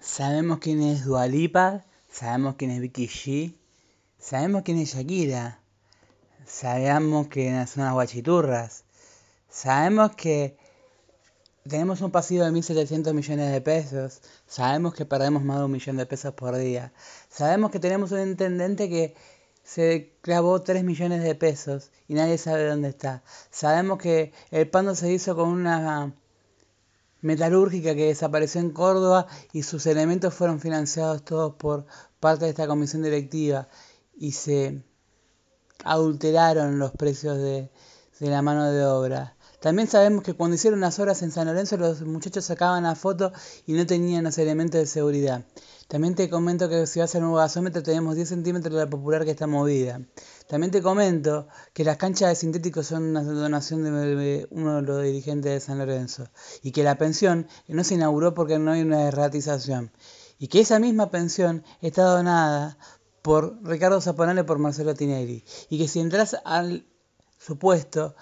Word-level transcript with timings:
Sabemos 0.00 0.58
quién 0.58 0.82
es 0.82 1.04
Dualipa, 1.04 1.84
sabemos 2.10 2.56
quién 2.56 2.70
es 2.70 2.80
Vicky 2.80 3.08
G, 3.08 3.54
sabemos 4.18 4.62
quién 4.62 4.78
es 4.78 4.94
Shakira, 4.94 5.60
sabemos 6.46 7.28
que 7.28 7.66
son 7.66 7.84
las 7.84 7.92
guachiturras, 7.94 8.84
sabemos 9.48 10.14
que 10.14 10.58
tenemos 11.66 12.02
un 12.02 12.10
pasivo 12.10 12.44
de 12.44 12.52
1.700 12.52 13.12
millones 13.14 13.50
de 13.50 13.60
pesos, 13.60 14.20
sabemos 14.46 14.94
que 14.94 15.06
perdemos 15.06 15.42
más 15.42 15.58
de 15.58 15.64
un 15.64 15.72
millón 15.72 15.96
de 15.96 16.06
pesos 16.06 16.34
por 16.34 16.56
día, 16.56 16.92
sabemos 17.28 17.70
que 17.70 17.80
tenemos 17.80 18.12
un 18.12 18.20
intendente 18.20 18.88
que 18.88 19.14
se 19.64 20.12
clavó 20.20 20.62
3 20.62 20.84
millones 20.84 21.22
de 21.22 21.34
pesos 21.34 21.90
y 22.06 22.14
nadie 22.14 22.38
sabe 22.38 22.66
dónde 22.66 22.90
está, 22.90 23.22
sabemos 23.50 23.98
que 23.98 24.32
el 24.50 24.68
pando 24.68 24.94
se 24.94 25.10
hizo 25.10 25.34
con 25.34 25.48
una 25.48 26.14
metalúrgica 27.20 27.94
que 27.94 28.06
desapareció 28.06 28.60
en 28.60 28.70
Córdoba 28.70 29.26
y 29.52 29.62
sus 29.62 29.86
elementos 29.86 30.34
fueron 30.34 30.60
financiados 30.60 31.24
todos 31.24 31.54
por 31.54 31.86
parte 32.20 32.44
de 32.44 32.50
esta 32.50 32.66
comisión 32.66 33.02
directiva 33.02 33.68
y 34.16 34.32
se 34.32 34.82
adulteraron 35.84 36.78
los 36.78 36.92
precios 36.92 37.38
de, 37.38 37.70
la 38.20 38.42
mano 38.42 38.70
de 38.70 38.84
obra. 38.84 39.36
También 39.60 39.88
sabemos 39.88 40.22
que 40.22 40.34
cuando 40.34 40.54
hicieron 40.54 40.80
las 40.80 40.98
obras 40.98 41.22
en 41.22 41.30
San 41.30 41.46
Lorenzo 41.46 41.76
los 41.76 42.02
muchachos 42.02 42.44
sacaban 42.44 42.84
la 42.84 42.94
foto 42.94 43.32
y 43.66 43.72
no 43.72 43.86
tenían 43.86 44.24
los 44.24 44.38
elementos 44.38 44.80
de 44.80 44.86
seguridad. 44.86 45.44
También 45.88 46.14
te 46.14 46.28
comento 46.28 46.68
que 46.68 46.86
si 46.86 47.00
vas 47.00 47.14
al 47.14 47.22
nuevo 47.22 47.36
gasómetro 47.36 47.82
tenemos 47.82 48.16
10 48.16 48.28
centímetros 48.28 48.74
de 48.74 48.84
la 48.84 48.90
popular 48.90 49.24
que 49.24 49.30
está 49.30 49.46
movida. 49.46 50.00
También 50.48 50.70
te 50.70 50.80
comento 50.80 51.48
que 51.72 51.82
las 51.82 51.96
canchas 51.96 52.28
de 52.28 52.36
sintéticos 52.36 52.86
son 52.86 53.02
una 53.02 53.22
donación 53.22 53.82
de 53.82 54.46
uno 54.50 54.76
de 54.76 54.82
los 54.82 55.02
dirigentes 55.02 55.52
de 55.52 55.60
San 55.60 55.78
Lorenzo 55.78 56.28
y 56.62 56.70
que 56.70 56.84
la 56.84 56.98
pensión 56.98 57.48
no 57.66 57.82
se 57.82 57.94
inauguró 57.94 58.32
porque 58.34 58.58
no 58.58 58.70
hay 58.70 58.82
una 58.82 59.08
erratización 59.08 59.90
y 60.38 60.46
que 60.48 60.60
esa 60.60 60.78
misma 60.78 61.10
pensión 61.10 61.64
está 61.80 62.04
donada 62.04 62.78
por 63.22 63.58
Ricardo 63.64 64.00
Zaponale 64.00 64.44
por 64.44 64.58
Marcelo 64.58 64.94
Tinelli 64.94 65.44
y 65.68 65.78
que 65.78 65.88
si 65.88 65.98
entras 65.98 66.36
al 66.44 66.86
supuesto 67.38 68.14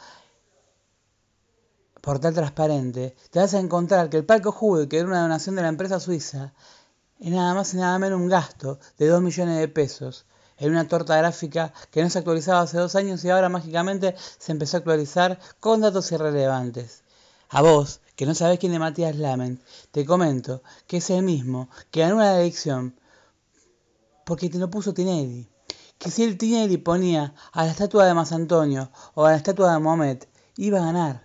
portal 2.00 2.32
transparente 2.32 3.16
te 3.30 3.38
vas 3.38 3.52
a 3.52 3.60
encontrar 3.60 4.08
que 4.08 4.16
el 4.16 4.24
palco 4.24 4.50
Juve, 4.50 4.88
que 4.88 4.98
era 4.98 5.06
una 5.06 5.20
donación 5.20 5.56
de 5.56 5.62
la 5.62 5.68
empresa 5.68 6.00
suiza, 6.00 6.54
es 7.20 7.30
nada 7.30 7.52
más 7.52 7.74
y 7.74 7.76
nada 7.76 7.98
menos 7.98 8.18
un 8.18 8.28
gasto 8.28 8.78
de 8.96 9.08
2 9.08 9.20
millones 9.20 9.58
de 9.58 9.68
pesos 9.68 10.26
en 10.58 10.70
una 10.70 10.88
torta 10.88 11.16
gráfica 11.16 11.72
que 11.90 12.02
no 12.02 12.10
se 12.10 12.18
actualizaba 12.18 12.60
hace 12.60 12.78
dos 12.78 12.94
años 12.94 13.24
y 13.24 13.30
ahora 13.30 13.48
mágicamente 13.48 14.14
se 14.38 14.52
empezó 14.52 14.76
a 14.76 14.78
actualizar 14.78 15.38
con 15.60 15.80
datos 15.80 16.10
irrelevantes. 16.12 17.02
A 17.48 17.62
vos, 17.62 18.00
que 18.16 18.26
no 18.26 18.34
sabés 18.34 18.58
quién 18.58 18.72
es 18.72 18.80
Matías 18.80 19.16
Lament, 19.16 19.60
te 19.90 20.04
comento 20.04 20.62
que 20.86 20.98
es 20.98 21.10
el 21.10 21.22
mismo 21.22 21.68
que 21.90 22.00
ganó 22.00 22.16
la 22.16 22.40
elección 22.40 22.94
porque 24.24 24.48
te 24.48 24.58
lo 24.58 24.70
puso 24.70 24.94
Tinelli. 24.94 25.48
Que 25.98 26.10
si 26.10 26.24
el 26.24 26.38
Tinelli 26.38 26.78
ponía 26.78 27.34
a 27.52 27.64
la 27.64 27.70
estatua 27.70 28.06
de 28.06 28.14
Mas 28.14 28.32
Antonio 28.32 28.90
o 29.14 29.24
a 29.24 29.30
la 29.30 29.36
estatua 29.36 29.72
de 29.72 29.78
Mohamed, 29.78 30.24
iba 30.56 30.78
a 30.78 30.86
ganar. 30.86 31.24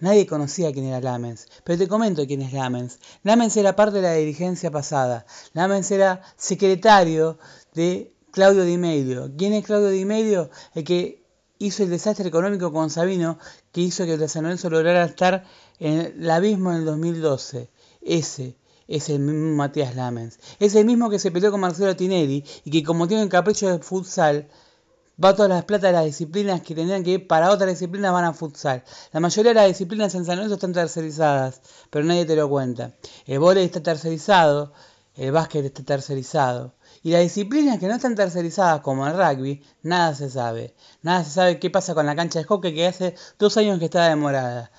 Nadie 0.00 0.26
conocía 0.26 0.72
quién 0.72 0.86
era 0.86 1.00
Lamens, 1.00 1.48
pero 1.64 1.78
te 1.78 1.88
comento 1.88 2.24
quién 2.26 2.42
es 2.42 2.52
Lamens. 2.52 3.00
Lamens 3.24 3.56
era 3.56 3.74
parte 3.74 3.96
de 3.96 4.02
la 4.02 4.14
dirigencia 4.14 4.70
pasada. 4.70 5.26
Lamens 5.54 5.90
era 5.90 6.22
secretario 6.36 7.38
de 7.74 8.14
Claudio 8.30 8.64
Di 8.64 8.76
Medio. 8.78 9.30
¿Quién 9.36 9.52
es 9.52 9.64
Claudio 9.64 9.88
Di 9.88 10.04
Medio? 10.04 10.50
El 10.74 10.84
que 10.84 11.24
hizo 11.58 11.82
el 11.82 11.90
desastre 11.90 12.28
económico 12.28 12.72
con 12.72 12.90
Sabino, 12.90 13.38
que 13.72 13.80
hizo 13.80 14.04
que 14.04 14.14
el 14.14 14.28
San 14.28 14.44
Lorenzo 14.44 14.70
lograra 14.70 15.04
estar 15.04 15.44
en 15.78 16.00
el 16.00 16.30
abismo 16.30 16.70
en 16.70 16.78
el 16.78 16.84
2012. 16.84 17.70
Ese 18.00 18.56
es 18.86 19.08
el 19.10 19.20
mismo 19.20 19.56
Matías 19.56 19.94
Lamens. 19.96 20.38
Es 20.58 20.74
el 20.74 20.86
mismo 20.86 21.10
que 21.10 21.18
se 21.18 21.30
peleó 21.30 21.50
con 21.50 21.60
Marcelo 21.60 21.94
Tinelli 21.96 22.44
y 22.64 22.70
que 22.70 22.82
como 22.82 23.08
tiene 23.08 23.22
un 23.22 23.28
capricho 23.28 23.68
de 23.68 23.78
futsal, 23.78 24.48
va 25.22 25.34
todas 25.34 25.50
las 25.50 25.64
plata 25.64 25.88
de 25.88 25.94
las 25.94 26.04
disciplinas 26.04 26.62
que 26.62 26.74
tendrían 26.74 27.02
que 27.02 27.10
ir 27.10 27.26
para 27.26 27.50
otras 27.50 27.70
disciplinas 27.70 28.12
van 28.12 28.24
a 28.24 28.32
futsal. 28.32 28.84
La 29.12 29.20
mayoría 29.20 29.50
de 29.50 29.54
las 29.54 29.68
disciplinas 29.68 30.14
en 30.14 30.24
San 30.24 30.36
Lorenzo 30.36 30.54
están 30.54 30.72
tercerizadas, 30.72 31.60
pero 31.90 32.04
nadie 32.04 32.24
te 32.24 32.36
lo 32.36 32.48
cuenta. 32.48 32.94
El 33.26 33.40
vóley 33.40 33.64
está 33.64 33.82
tercerizado, 33.82 34.72
el 35.18 35.32
básquet 35.32 35.64
está 35.64 35.82
tercerizado. 35.82 36.74
Y 37.02 37.10
las 37.10 37.22
disciplinas 37.22 37.80
que 37.80 37.88
no 37.88 37.96
están 37.96 38.14
tercerizadas, 38.14 38.80
como 38.82 39.06
el 39.06 39.14
rugby, 39.14 39.64
nada 39.82 40.14
se 40.14 40.30
sabe. 40.30 40.74
Nada 41.02 41.24
se 41.24 41.30
sabe 41.30 41.58
qué 41.58 41.70
pasa 41.70 41.92
con 41.94 42.06
la 42.06 42.14
cancha 42.14 42.38
de 42.38 42.44
hockey 42.44 42.72
que 42.72 42.86
hace 42.86 43.14
dos 43.36 43.56
años 43.56 43.80
que 43.80 43.86
está 43.86 44.08
demorada. 44.08 44.70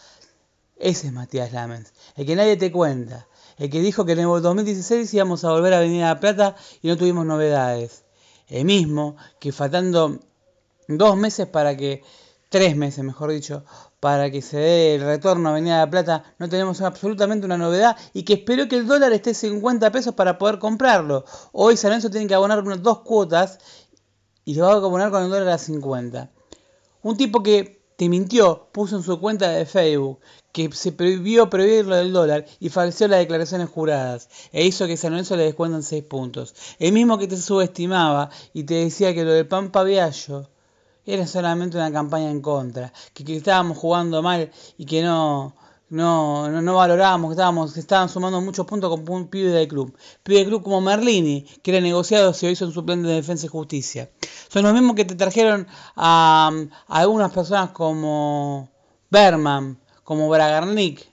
Ese 0.78 1.08
es 1.08 1.14
Matías 1.14 1.52
Lamens, 1.52 1.94
el 2.16 2.26
que 2.26 2.38
nadie 2.38 2.56
te 2.56 2.72
cuenta. 2.72 3.28
El 3.58 3.70
que 3.70 3.82
dijo 3.82 4.06
que 4.06 4.14
en 4.14 4.20
el 4.20 4.42
2016 4.42 5.14
íbamos 5.14 5.44
a 5.44 5.52
volver 5.52 5.74
a 5.74 5.82
venir 5.82 6.04
a 6.06 6.14
La 6.14 6.20
Plata 6.22 6.56
y 6.82 6.88
no 6.88 6.96
tuvimos 6.96 7.26
novedades. 7.26 8.06
El 8.48 8.64
mismo 8.64 9.18
que 9.42 9.52
faltando 9.52 10.20
dos 10.88 11.18
meses 11.18 11.48
para 11.48 11.76
que, 11.76 12.02
tres 12.48 12.78
meses 12.78 13.04
mejor 13.04 13.32
dicho, 13.32 13.66
para 14.00 14.32
que 14.32 14.42
se 14.42 14.58
dé 14.58 14.96
el 14.96 15.02
retorno 15.02 15.50
a 15.50 15.52
Avenida 15.52 15.76
de 15.76 15.86
la 15.86 15.90
Plata, 15.90 16.24
no 16.38 16.48
tenemos 16.48 16.82
absolutamente 16.82 17.46
una 17.46 17.58
novedad 17.58 17.98
y 18.14 18.24
que 18.24 18.34
espero 18.34 18.68
que 18.68 18.78
el 18.78 18.88
dólar 18.88 19.12
esté 19.12 19.34
50 19.34 19.92
pesos 19.92 20.16
para 20.16 20.38
poder 20.38 20.60
comprarlo. 20.60 21.26
Hoy 21.52 21.76
San 21.76 21.90
Lorenzo 21.90 22.10
tiene 22.10 22.28
que 22.28 22.36
abonar 22.36 22.60
unas 22.60 22.82
dos 22.82 23.00
cuotas 23.00 23.60
y 24.46 24.56
lo 24.56 24.66
va 24.66 24.74
a 24.74 24.76
abonar 24.76 25.12
con 25.12 25.24
el 25.24 25.30
dólar 25.30 25.50
a 25.50 25.58
50. 25.58 26.32
Un 27.02 27.18
tipo 27.18 27.44
que 27.44 27.80
te 27.98 28.08
mintió, 28.08 28.70
puso 28.72 28.96
en 28.96 29.04
su 29.04 29.20
cuenta 29.20 29.50
de 29.50 29.66
Facebook 29.66 30.20
que 30.54 30.72
se 30.72 30.94
prohibió 30.94 31.50
prohibir 31.50 31.86
lo 31.86 31.98
del 31.98 32.14
dólar 32.14 32.46
y 32.60 32.70
falseó 32.70 33.10
las 33.10 33.20
declaraciones 33.20 33.70
juradas 33.70 34.30
e 34.54 34.66
hizo 34.66 34.88
que 34.88 34.96
San 34.96 35.12
Lorenzo 35.12 35.36
le 35.36 35.44
descuentan 35.44 35.84
6 35.84 36.06
puntos. 36.06 36.56
El 36.80 36.94
mismo 36.94 37.18
que 37.18 37.28
te 37.28 37.36
subestimaba 37.36 38.30
y 38.54 38.64
te 38.64 38.76
decía 38.76 39.14
que 39.14 39.26
lo 39.26 39.34
del 39.34 39.48
Pampa 39.48 39.84
Viallo 39.84 40.50
era 41.10 41.26
solamente 41.26 41.78
una 41.78 41.92
campaña 41.92 42.30
en 42.30 42.42
contra, 42.42 42.94
que, 43.14 43.36
estábamos 43.36 43.78
jugando 43.78 44.22
mal 44.22 44.52
y 44.78 44.86
que 44.86 45.02
no, 45.02 45.56
no, 45.90 46.50
no, 46.62 46.76
valorábamos, 46.76 47.30
que 47.30 47.34
estábamos, 47.34 47.74
que 47.74 47.80
estaban 47.80 48.10
sumando 48.10 48.40
muchos 48.42 48.66
puntos 48.68 48.90
con 48.90 49.10
un 49.10 49.28
pibe 49.28 49.50
del 49.50 49.68
club. 49.68 49.98
Pibe 50.24 50.40
del 50.40 50.48
club 50.48 50.64
como 50.64 50.82
Merlini, 50.82 51.46
que 51.64 51.72
era 51.72 51.82
negociado, 51.82 52.34
se 52.34 52.52
hizo 52.52 52.66
en 52.66 52.72
suplente 52.72 53.08
de 53.08 53.16
defensa 53.16 53.48
y 53.48 53.50
justicia. 53.50 54.10
Son 54.50 54.64
los 54.64 54.74
mismos 54.74 54.96
que 54.96 55.06
te 55.06 55.16
trajeron 55.16 55.68
a, 55.96 56.52
a 56.88 57.00
algunas 57.00 57.32
personas 57.32 57.72
como 57.72 58.70
Berman, 59.10 59.80
como 60.04 60.30
Bragarnik, 60.30 61.10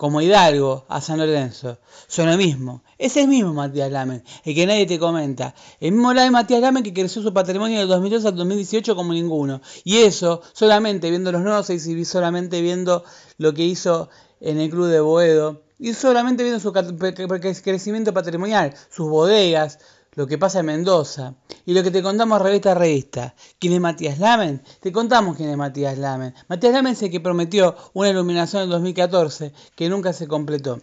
como 0.00 0.22
Hidalgo 0.22 0.86
a 0.88 1.02
San 1.02 1.18
Lorenzo. 1.18 1.76
Son 2.08 2.30
lo 2.30 2.38
mismo. 2.38 2.82
Es 2.96 3.18
el 3.18 3.28
mismo 3.28 3.52
Matías 3.52 3.92
Lamen, 3.92 4.24
el 4.46 4.54
que 4.54 4.64
nadie 4.64 4.86
te 4.86 4.98
comenta. 4.98 5.54
El 5.78 5.92
mismo 5.92 6.14
de 6.14 6.30
Matías 6.30 6.62
Lamen 6.62 6.82
que 6.82 6.94
creció 6.94 7.20
su 7.20 7.34
patrimonio 7.34 7.80
del 7.80 7.88
2002 7.88 8.24
al 8.24 8.34
2018 8.34 8.96
como 8.96 9.12
ninguno. 9.12 9.60
Y 9.84 9.98
eso 9.98 10.40
solamente 10.54 11.10
viendo 11.10 11.30
los 11.30 11.42
nuevos 11.42 11.68
y 11.68 12.04
solamente 12.06 12.62
viendo 12.62 13.04
lo 13.36 13.52
que 13.52 13.64
hizo 13.64 14.08
en 14.40 14.58
el 14.58 14.70
club 14.70 14.86
de 14.86 15.00
Boedo. 15.00 15.60
Y 15.78 15.92
solamente 15.92 16.44
viendo 16.44 16.60
su 16.60 16.72
crecimiento 16.72 18.14
patrimonial, 18.14 18.72
sus 18.88 19.06
bodegas, 19.06 19.80
lo 20.14 20.26
que 20.26 20.38
pasa 20.38 20.60
en 20.60 20.66
Mendoza 20.66 21.34
y 21.64 21.72
lo 21.72 21.82
que 21.82 21.90
te 21.90 22.02
contamos 22.02 22.42
revista 22.42 22.72
a 22.72 22.74
revista. 22.74 23.34
¿Quién 23.58 23.74
es 23.74 23.80
Matías 23.80 24.18
Lamen? 24.18 24.62
Te 24.80 24.92
contamos 24.92 25.36
quién 25.36 25.50
es 25.50 25.56
Matías 25.56 25.98
Lamen. 25.98 26.34
Matías 26.48 26.72
Lamen 26.72 26.92
es 26.94 27.02
el 27.02 27.10
que 27.10 27.20
prometió 27.20 27.76
una 27.94 28.10
iluminación 28.10 28.64
en 28.64 28.70
2014 28.70 29.52
que 29.76 29.88
nunca 29.88 30.12
se 30.12 30.26
completó. 30.26 30.80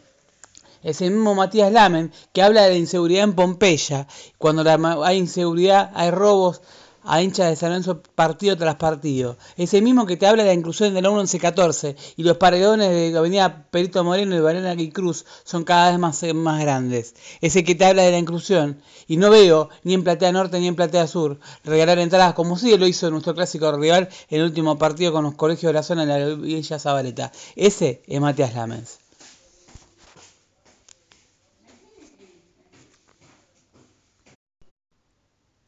Es 0.83 1.01
el 1.01 1.11
mismo 1.11 1.35
Matías 1.35 1.71
Lamen 1.71 2.11
que 2.31 2.41
habla 2.41 2.63
de 2.63 2.69
la 2.69 2.77
inseguridad 2.77 3.23
en 3.23 3.33
Pompeya. 3.33 4.07
Cuando 4.37 4.63
hay 5.03 5.17
inseguridad, 5.17 5.91
hay 5.93 6.11
robos, 6.11 6.61
a 7.07 7.21
hinchas 7.21 7.49
de 7.49 7.55
San 7.55 7.69
Lorenzo 7.69 8.01
partido 8.15 8.57
tras 8.57 8.75
partido. 8.75 9.37
Ese 9.55 9.81
mismo 9.81 10.05
que 10.05 10.17
te 10.17 10.27
habla 10.27 10.43
de 10.43 10.49
la 10.49 10.53
inclusión 10.53 10.93
de 10.93 11.01
la 11.01 11.09
1114 11.09 11.95
y 12.17 12.23
los 12.23 12.37
paredones 12.37 12.89
de 12.89 13.17
Avenida 13.17 13.65
Perito 13.71 14.03
Moreno 14.03 14.35
y 14.35 14.39
Varela 14.39 14.73
y 14.73 14.91
Cruz 14.91 15.25
son 15.45 15.63
cada 15.63 15.89
vez 15.89 15.99
más, 15.99 16.21
más 16.35 16.61
grandes. 16.61 17.15
Ese 17.41 17.63
que 17.63 17.75
te 17.75 17.85
habla 17.85 18.03
de 18.03 18.11
la 18.11 18.17
inclusión 18.17 18.81
y 19.07 19.17
no 19.17 19.29
veo 19.29 19.69
ni 19.83 19.93
en 19.93 20.03
Platea 20.03 20.31
Norte 20.33 20.59
ni 20.59 20.67
en 20.67 20.75
Platea 20.75 21.07
Sur 21.07 21.39
regalar 21.63 21.97
entradas 21.99 22.33
como 22.33 22.57
sí 22.57 22.77
lo 22.77 22.87
hizo 22.87 23.09
nuestro 23.09 23.33
clásico 23.33 23.71
rival 23.71 24.09
en 24.29 24.41
el 24.41 24.45
último 24.45 24.77
partido 24.77 25.13
con 25.13 25.23
los 25.23 25.35
colegios 25.35 25.69
de 25.69 25.73
la 25.73 25.83
zona 25.83 26.03
en 26.03 26.09
la 26.09 26.35
Villa 26.35 26.77
Zabaleta. 26.77 27.31
Ese 27.55 28.03
es 28.05 28.19
Matías 28.21 28.53
Lamens. 28.53 29.06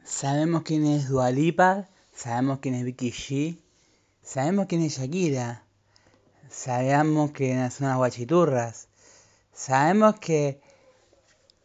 Sabemos 0.10 0.64
quién 0.64 0.88
es 0.88 1.08
Dualipa, 1.08 1.88
sabemos 2.14 2.60
quién 2.60 2.74
es 2.74 2.84
Vicky 2.84 3.12
G, 3.12 3.60
sabemos 4.24 4.66
quién 4.66 4.82
es 4.82 4.98
Shakira, 4.98 5.64
sabemos 6.50 7.32
que 7.32 7.54
son 7.70 7.88
las 7.88 7.98
guachiturras, 7.98 8.88
sabemos 9.54 10.20
que 10.20 10.62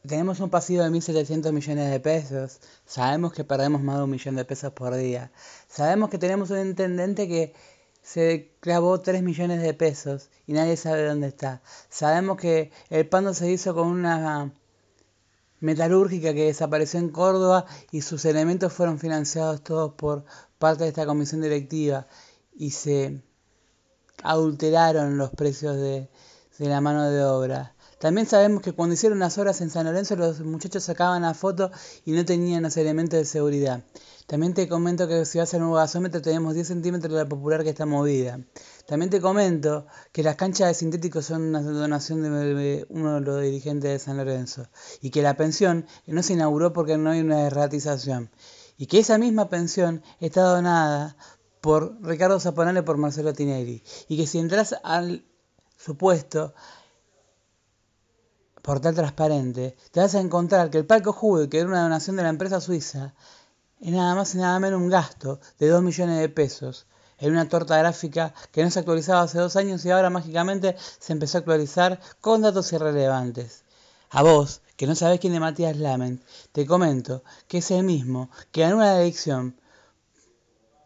tenemos 0.06 0.41
un 0.41 0.50
pasivo 0.50 0.85
de 0.85 0.91
1.700 0.91 1.52
millones 1.52 1.91
de 1.91 2.00
pesos, 2.00 2.61
sabemos 2.85 3.32
que 3.32 3.44
perdemos 3.44 3.81
más 3.81 3.96
de 3.96 4.05
un 4.05 4.11
millón 4.11 4.37
de 4.37 4.44
pesos 4.44 4.75
por 4.75 4.94
día, 4.94 5.32
sabemos 5.67 6.11
que 6.11 6.19
tenemos 6.19 6.50
un 6.50 6.61
intendente 6.61 7.26
que 7.26 7.55
se 8.02 8.52
clavó 8.61 9.00
3 9.00 9.23
millones 9.23 9.62
de 9.62 9.73
pesos 9.73 10.29
y 10.46 10.52
nadie 10.52 10.76
sabe 10.76 11.06
dónde 11.06 11.29
está, 11.29 11.62
sabemos 11.88 12.37
que 12.37 12.70
el 12.91 13.08
pando 13.08 13.32
se 13.32 13.50
hizo 13.50 13.75
con 13.75 13.88
una 13.88 14.52
metalúrgica 15.65 16.35
que 16.35 16.45
desapareció 16.45 17.01
en 17.01 17.09
Córdoba 17.09 17.65
y 17.91 18.03
sus 18.03 18.27
elementos 18.27 18.71
fueron 18.71 18.99
financiados 18.99 19.63
todos 19.63 19.95
por 19.95 20.27
parte 20.59 20.85
de 20.85 20.91
esta 20.91 21.07
comisión 21.07 21.41
directiva 21.41 22.07
y 22.55 22.73
se 22.73 23.23
adulteraron 24.23 25.17
los 25.17 25.31
precios 25.31 25.77
de, 25.77 26.11
la 26.59 26.83
mano 26.83 27.11
de 27.11 27.25
obra. 27.25 27.74
También 28.05 28.27
sabemos 28.27 28.61
que 28.61 28.73
cuando 28.73 28.93
hicieron 28.93 29.19
las 29.19 29.39
obras 29.39 29.62
en 29.62 29.71
San 29.71 29.87
Lorenzo 29.87 30.15
los 30.15 30.41
muchachos 30.41 30.85
sacaban 30.85 31.23
la 31.23 31.33
foto 31.33 31.71
y 32.05 32.12
no 32.12 32.23
tenían 32.27 32.62
los 32.62 32.77
elementos 32.77 33.19
de 33.19 33.25
seguridad. 33.25 33.83
También 34.27 34.53
te 34.53 34.69
comento 34.69 35.09
que 35.09 35.25
si 35.25 35.39
vas 35.39 35.55
a 35.55 35.56
un 35.56 35.73
gasómetro 35.73 36.21
tenemos 36.21 36.53
10 36.53 36.69
centímetros 36.69 37.15
de 37.15 37.21
la 37.21 37.27
popular 37.27 37.65
que 37.65 37.71
está 37.71 37.87
movida. 37.87 38.41
También 38.87 39.09
te 39.09 39.23
comento 39.23 39.87
que 40.12 40.23
las 40.23 40.37
canchas 40.37 40.69
de 40.69 40.75
sintéticos 40.75 41.25
son 41.25 41.45
una 41.45 41.62
donación 41.62 42.21
de 42.21 42.85
uno 42.91 43.15
de 43.15 43.21
los 43.23 43.41
dirigentes 43.41 43.91
de 43.91 43.99
San 43.99 44.19
Lorenzo 44.19 44.67
y 45.01 45.09
que 45.09 45.23
la 45.23 45.39
pensión 45.39 45.87
no 46.06 46.23
se 46.23 46.35
inauguró 46.35 46.75
porque 46.75 46.99
no 46.99 47.09
hay 47.09 47.21
una 47.21 47.47
erratización 47.47 48.31
y 48.77 48.85
que 48.85 48.99
esa 48.99 49.17
misma 49.17 49.49
pensión 49.49 50.03
está 50.21 50.43
donada 50.43 51.17
por 51.62 51.97
Ricardo 52.03 52.39
Zaponale 52.39 52.83
por 52.83 52.99
Marcelo 52.99 53.33
Tinelli 53.33 53.83
y 54.09 54.19
que 54.19 54.27
si 54.27 54.41
entras 54.41 54.75
al 54.83 55.25
supuesto 55.79 56.53
portal 58.65 58.95
transparente 58.95 59.77
te 59.93 60.01
vas 60.01 60.15
a 60.15 60.21
encontrar 60.21 60.71
que 60.71 60.79
el 60.79 60.87
palco 60.87 61.13
Juve 61.13 61.51
que 61.51 61.59
era 61.59 61.69
una 61.69 61.83
donación 61.83 62.17
de 62.17 62.23
la 62.23 62.31
empresa 62.31 62.63
suiza 62.63 63.15
y 63.79 63.91
nada 63.91 64.15
más 64.15 64.35
y 64.35 64.39
nada 64.39 64.59
menos 64.59 64.81
un 64.81 64.89
gasto 64.89 65.39
de 65.59 65.69
2 65.69 65.83
millones 65.83 66.19
de 66.19 66.31
pesos 66.31 66.87
en 67.19 67.33
una 67.33 67.47
torta 67.47 67.77
gráfica 67.77 68.33
que 68.53 68.65
no 68.65 68.71
se 68.71 68.79
actualizaba 68.79 69.21
hace 69.21 69.39
dos 69.39 69.57
años 69.57 69.85
y 69.85 69.91
ahora 69.91 70.09
mágicamente 70.09 70.77
se 70.99 71.13
empezó 71.13 71.37
a 71.37 71.41
actualizar 71.41 72.01
con 72.23 72.41
datos 72.41 72.73
irrelevantes. 72.73 73.65
A 74.11 74.23
vos, 74.23 74.63
que 74.77 74.87
no 74.87 74.95
sabés 74.95 75.21
quién 75.21 75.35
es 75.35 75.41
Matías 75.41 75.77
Lament, 75.77 76.23
te 76.53 76.67
comento 76.67 77.23
que 77.47 77.59
es 77.59 77.71
el 77.71 77.85
mismo 77.85 78.31
que 78.51 78.63
ganó 78.63 78.79
la 78.79 78.99
elección 79.01 79.61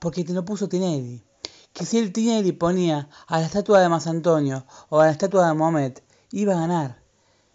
porque 0.01 0.25
te 0.25 0.33
lo 0.33 0.45
puso 0.45 0.69
Tinelli. 0.69 1.25
Que 1.73 1.85
si 1.87 1.99
el 1.99 2.13
Tinelli 2.13 2.51
ponía 2.51 3.09
a 3.29 3.39
la 3.39 3.47
estatua 3.47 3.81
de 3.81 3.89
Mas 3.89 4.09
Antonio 4.09 4.67
o 4.89 5.01
a 5.01 5.07
la 5.07 5.13
estatua 5.13 5.47
de 5.47 5.55
Mohamed, 5.55 5.99
iba 6.33 6.55
a 6.55 6.61
ganar. 6.61 7.08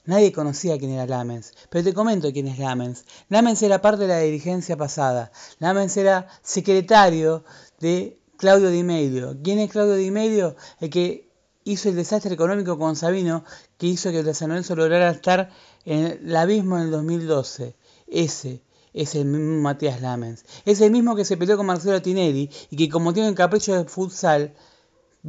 Nadie 0.05 0.33
conocía 0.33 0.77
quién 0.77 0.91
era 0.91 1.07
Lamens, 1.07 1.53
pero 1.69 1.83
te 1.83 1.93
comento 1.93 2.33
quién 2.33 2.47
es 2.47 2.59
Lamens. 2.59 3.05
Lamens 3.29 3.61
era 3.61 3.81
parte 3.81 4.01
de 4.01 4.09
la 4.09 4.19
dirigencia 4.19 4.75
pasada. 4.75 5.31
Lamens 5.59 5.95
era 5.95 6.27
secretario 6.41 7.45
de 7.79 8.19
Claudio 8.35 8.69
Di 8.69 8.83
Medio. 8.83 9.37
¿Quién 9.41 9.59
es 9.59 9.71
Claudio 9.71 9.95
Di 9.95 10.11
Medio? 10.11 10.57
El 10.81 10.89
que 10.89 11.29
hizo 11.63 11.87
el 11.87 11.95
desastre 11.95 12.33
económico 12.33 12.77
con 12.77 12.97
Sabino, 12.97 13.45
que 13.77 13.87
hizo 13.87 14.11
que 14.11 14.19
el 14.19 14.35
San 14.35 14.49
Lorenzo 14.49 14.75
lograra 14.75 15.09
estar 15.09 15.49
en 15.85 16.05
el 16.05 16.35
abismo 16.35 16.77
en 16.77 16.83
el 16.83 16.91
2012. 16.91 17.75
Ese 18.07 18.61
es 18.93 19.15
el 19.15 19.25
mismo 19.25 19.61
Matías 19.61 20.01
Lamens. 20.01 20.43
Es 20.65 20.81
el 20.81 20.91
mismo 20.91 21.15
que 21.15 21.23
se 21.23 21.37
peleó 21.37 21.57
con 21.57 21.65
Marcelo 21.65 22.01
Tinelli 22.01 22.49
y 22.69 22.75
que 22.75 22.89
como 22.89 23.13
tiene 23.13 23.29
un 23.29 23.35
capricho 23.35 23.73
de 23.73 23.85
futsal, 23.85 24.53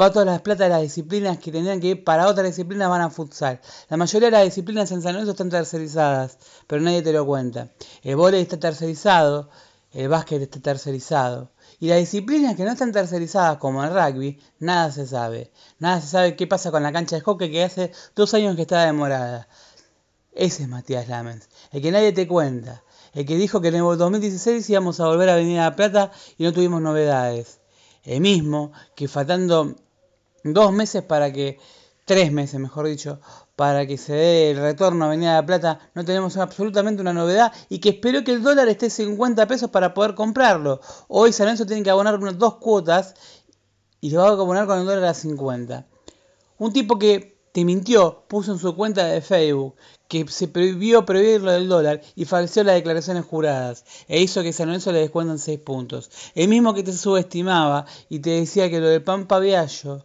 va 0.01 0.11
todas 0.11 0.27
las 0.27 0.41
plata 0.41 0.65
de 0.65 0.71
las 0.71 0.83
disciplinas 0.83 1.39
que 1.39 1.53
tendrían 1.53 1.81
que 1.81 1.89
ir 1.89 2.05
para 2.05 2.27
otras 2.27 2.47
disciplinas 2.47 2.89
van 2.89 3.03
a 3.03 3.11
futsal. 3.11 3.61
La 3.89 3.97
mayoría 3.97 4.29
de 4.29 4.33
las 4.33 4.45
disciplinas 4.45 4.91
en 4.91 5.03
San 5.03 5.13
Lorenzo 5.13 5.33
están 5.33 5.51
tercerizadas, 5.51 6.39
pero 6.67 6.83
nadie 6.83 7.03
te 7.03 7.13
lo 7.13 7.25
cuenta. 7.25 7.71
El 8.03 8.17
vóley 8.17 8.43
está 8.43 8.59
tercerizado, 8.59 9.51
el 9.93 10.09
básquet 10.09 10.43
está 10.43 10.61
tercerizado. 10.61 11.53
Y 11.79 11.89
las 11.89 11.99
disciplinas 11.99 12.57
que 12.57 12.65
no 12.65 12.73
están 12.73 12.93
tercerizadas, 12.93 13.59
como 13.59 13.85
el 13.85 13.91
rugby, 13.91 14.41
nada 14.59 14.91
se 14.91 15.07
sabe. 15.07 15.53
Nada 15.79 16.01
se 16.01 16.09
sabe 16.09 16.37
qué 16.37 16.47
pasa 16.47 16.71
con 16.71 16.83
la 16.83 16.93
cancha 16.93 17.17
de 17.17 17.23
hockey 17.23 17.51
que 17.51 17.63
hace 17.63 17.93
dos 18.17 18.35
años 18.35 18.57
que 18.57 18.63
está 18.63 18.85
demorada. 18.85 19.49
Ese 20.33 20.65
es 20.65 20.69
Matías 20.69 21.09
Lamens, 21.09 21.49
el 21.71 21.81
que 21.81 21.93
nadie 21.93 22.13
te 22.13 22.27
cuenta. 22.27 22.83
El 23.13 23.25
que 23.25 23.37
dijo 23.37 23.61
que 23.61 23.69
en 23.69 23.77
el 23.77 23.83
2016 23.83 24.69
íbamos 24.69 24.99
a 24.99 25.07
volver 25.07 25.29
a 25.29 25.37
venir 25.37 25.61
a 25.61 25.65
La 25.65 25.77
Plata 25.77 26.11
y 26.37 26.43
no 26.43 26.53
tuvimos 26.53 26.83
novedades. 26.83 27.61
El 28.03 28.21
mismo 28.21 28.73
que 28.97 29.07
faltando 29.07 29.77
dos 30.45 30.73
meses 30.73 31.03
para 31.03 31.33
que, 31.33 31.59
tres 32.05 32.31
meses 32.31 32.61
mejor 32.61 32.87
dicho, 32.87 33.21
para 33.57 33.87
que 33.87 33.97
se 33.97 34.13
dé 34.13 34.51
el 34.51 34.59
retorno 34.59 35.05
a 35.05 35.09
Avenida 35.09 35.31
de 35.31 35.41
la 35.41 35.47
Plata, 35.47 35.79
no 35.95 36.05
tenemos 36.05 36.37
absolutamente 36.37 37.01
una 37.01 37.13
novedad 37.13 37.53
y 37.69 37.79
que 37.79 37.91
espero 37.91 38.23
que 38.25 38.33
el 38.33 38.43
dólar 38.43 38.69
esté 38.69 38.91
50 38.91 39.47
pesos 39.47 39.71
para 39.71 39.95
poder 39.95 40.15
comprarlo. 40.15 40.81
Hoy 41.09 41.33
San 41.33 41.47
Lorenzo 41.47 41.67
tiene 41.67 41.83
que 41.83 41.91
abonar 41.91 42.19
unas 42.19 42.39
dos 42.39 42.57
cuotas 42.57 43.15
y 44.01 44.11
se 44.11 44.17
va 44.17 44.29
a 44.29 44.33
abonar 44.33 44.67
con 44.67 44.81
el 44.81 44.87
dólar 44.87 45.05
a 45.05 45.15
50. 45.15 45.87
Un 46.59 46.73
tipo 46.73 46.99
que 46.99 47.35
te 47.53 47.65
mintió, 47.65 48.25
puso 48.27 48.53
en 48.53 48.59
su 48.59 48.75
cuenta 48.75 49.07
de 49.07 49.23
Facebook 49.23 49.77
que 50.09 50.27
se 50.29 50.49
prohibió 50.49 51.07
prohibir 51.07 51.41
lo 51.41 51.53
del 51.53 51.69
dólar 51.69 52.01
y 52.17 52.25
falseó 52.25 52.65
las 52.65 52.75
declaraciones 52.75 53.25
juradas 53.25 53.85
e 54.09 54.21
hizo 54.21 54.43
que 54.43 54.53
San 54.53 54.67
Lorenzo 54.67 54.91
le 54.91 54.99
descuentan 54.99 55.39
6 55.39 55.61
puntos. 55.61 56.11
El 56.35 56.49
mismo 56.49 56.75
que 56.75 56.83
te 56.83 56.93
subestimaba 56.93 57.87
y 58.09 58.19
te 58.19 58.31
decía 58.31 58.69
que 58.69 58.81
lo 58.81 58.89
del 58.89 59.03
Pampa 59.03 59.39
Viallo 59.39 60.05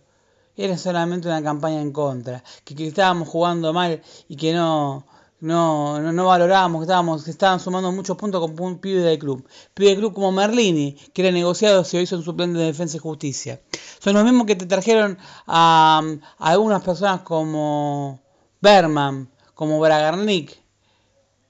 era 0.59 0.77
solamente 0.77 1.29
una 1.29 1.41
campaña 1.41 1.81
en 1.81 1.93
contra, 1.93 2.43
que, 2.65 2.87
estábamos 2.87 3.29
jugando 3.29 3.71
mal 3.71 4.01
y 4.27 4.35
que 4.35 4.53
no, 4.53 5.05
no, 5.39 6.01
no, 6.11 6.25
valorábamos, 6.25 6.81
que 6.81 6.83
estábamos, 6.83 7.23
que 7.23 7.31
estaban 7.31 7.61
sumando 7.61 7.93
muchos 7.93 8.17
puntos 8.17 8.41
con 8.41 8.59
un 8.59 8.79
pibe 8.79 9.01
del 9.01 9.17
club. 9.17 9.47
Pibe 9.73 9.91
del 9.91 9.99
club 9.99 10.13
como 10.13 10.33
Merlini, 10.33 10.97
que 11.13 11.21
era 11.21 11.31
negociado, 11.31 11.85
se 11.85 12.01
hizo 12.01 12.17
en 12.17 12.23
suplente 12.23 12.59
de 12.59 12.65
defensa 12.65 12.97
y 12.97 12.99
justicia. 12.99 13.61
Son 13.99 14.13
los 14.13 14.25
mismos 14.25 14.45
que 14.47 14.57
te 14.57 14.65
trajeron 14.65 15.17
a, 15.47 16.01
a 16.37 16.49
algunas 16.51 16.83
personas 16.83 17.21
como 17.21 18.19
Berman, 18.59 19.29
como 19.53 19.79
Bragarnik, 19.79 20.61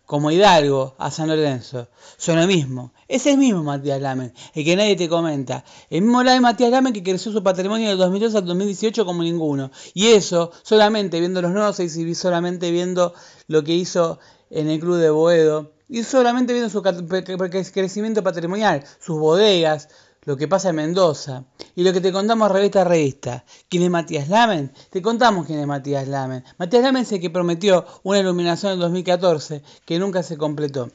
como 0.10 0.32
Hidalgo 0.32 0.96
a 0.98 1.12
San 1.12 1.28
Lorenzo. 1.28 1.88
Son 2.18 2.40
lo 2.42 2.48
mismo. 2.48 2.94
Es 3.08 3.28
el 3.28 3.38
mismo 3.38 3.64
Matías 3.64 4.02
Lamen, 4.02 4.34
el 4.56 4.66
que 4.66 4.76
nadie 4.76 4.96
te 4.96 5.08
comenta. 5.08 5.64
El 5.92 6.02
mismo 6.02 6.24
de 6.24 6.42
Matías 6.42 6.72
Lamen 6.72 6.94
que 6.94 7.04
creció 7.04 7.32
su 7.32 7.44
patrimonio 7.44 7.90
del 7.90 8.00
2002 8.00 8.34
al 8.34 8.46
2018 8.48 9.06
como 9.06 9.22
ninguno. 9.22 9.70
Y 9.94 10.08
eso 10.08 10.52
solamente 10.64 11.20
viendo 11.20 11.44
los 11.44 11.52
nuevos 11.52 11.80
y 11.80 12.16
solamente 12.16 12.72
viendo 12.72 13.14
lo 13.46 13.64
que 13.64 13.76
hizo 13.76 14.18
en 14.50 14.72
el 14.72 14.80
club 14.80 14.98
de 14.98 15.12
Boedo. 15.12 15.74
Y 15.88 16.02
solamente 16.02 16.54
viendo 16.54 16.72
su 16.72 16.82
crecimiento 16.82 18.24
patrimonial, 18.24 18.84
sus 19.00 19.20
bodegas, 19.20 19.90
lo 20.30 20.38
que 20.38 20.48
pasa 20.48 20.70
en 20.70 20.76
Mendoza 20.76 21.44
y 21.76 21.84
lo 21.84 21.92
que 21.92 22.02
te 22.02 22.12
contamos 22.12 22.52
revista 22.52 22.82
a 22.82 22.84
revista. 22.84 23.44
¿Quién 23.68 23.82
es 23.82 23.90
Matías 23.90 24.30
Lamen? 24.30 24.72
Te 24.92 25.02
contamos 25.02 25.48
quién 25.48 25.58
es 25.58 25.66
Matías 25.66 26.08
Lamen. 26.08 26.44
Matías 26.60 26.84
Lamen 26.84 27.02
es 27.02 27.12
el 27.12 27.20
que 27.20 27.32
prometió 27.32 27.84
una 28.04 28.20
iluminación 28.20 28.74
en 28.74 28.80
2014 28.80 29.64
que 29.86 29.98
nunca 29.98 30.22
se 30.22 30.38
completó. 30.38 30.92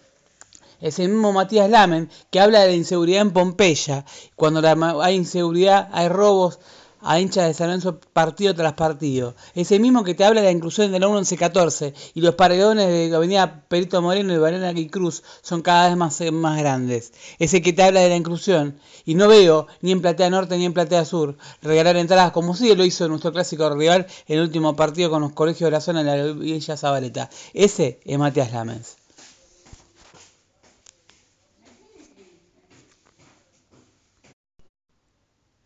Es 0.80 1.00
el 1.00 1.08
mismo 1.08 1.32
Matías 1.32 1.68
Lamen 1.68 2.08
que 2.30 2.38
habla 2.38 2.60
de 2.60 2.68
la 2.68 2.74
inseguridad 2.74 3.22
en 3.22 3.32
Pompeya. 3.32 4.04
Cuando 4.36 4.62
hay 5.02 5.16
inseguridad, 5.16 5.88
hay 5.90 6.06
robos, 6.06 6.60
a 7.04 7.20
hinchas 7.20 7.46
de 7.46 7.54
San 7.54 7.68
Lorenzo 7.68 8.00
partido 8.12 8.54
tras 8.54 8.72
partido. 8.72 9.34
Ese 9.54 9.78
mismo 9.78 10.04
que 10.04 10.14
te 10.14 10.24
habla 10.24 10.40
de 10.40 10.46
la 10.48 10.52
inclusión 10.52 10.90
de 10.90 10.98
la 10.98 11.06
1114 11.06 11.94
y 12.14 12.20
los 12.20 12.34
paredones 12.34 12.88
de 12.88 13.14
Avenida 13.14 13.64
Perito 13.68 14.00
Moreno 14.02 14.32
y 14.32 14.38
Varela 14.38 14.72
y 14.72 14.88
Cruz 14.88 15.22
son 15.42 15.62
cada 15.62 15.88
vez 15.88 15.96
más, 15.96 16.20
más 16.32 16.58
grandes. 16.58 17.12
Ese 17.38 17.62
que 17.62 17.72
te 17.72 17.82
habla 17.82 18.00
de 18.00 18.08
la 18.08 18.16
inclusión 18.16 18.78
y 19.04 19.14
no 19.14 19.28
veo 19.28 19.66
ni 19.82 19.92
en 19.92 20.00
Platea 20.00 20.30
Norte 20.30 20.56
ni 20.56 20.64
en 20.64 20.72
Platea 20.72 21.04
Sur 21.04 21.36
regalar 21.62 21.96
entradas 21.96 22.32
como 22.32 22.56
sí 22.56 22.74
lo 22.74 22.84
hizo 22.84 23.08
nuestro 23.08 23.32
clásico 23.32 23.68
rival 23.70 24.06
en 24.26 24.38
el 24.38 24.44
último 24.44 24.74
partido 24.74 25.10
con 25.10 25.22
los 25.22 25.32
colegios 25.32 25.68
de 25.68 25.72
la 25.72 25.80
zona 25.80 26.02
de 26.02 26.16
la 26.16 26.32
Villa 26.32 26.76
Zabaleta. 26.76 27.28
Ese 27.52 28.00
es 28.04 28.18
Matías 28.18 28.52
Lamens. 28.52 29.03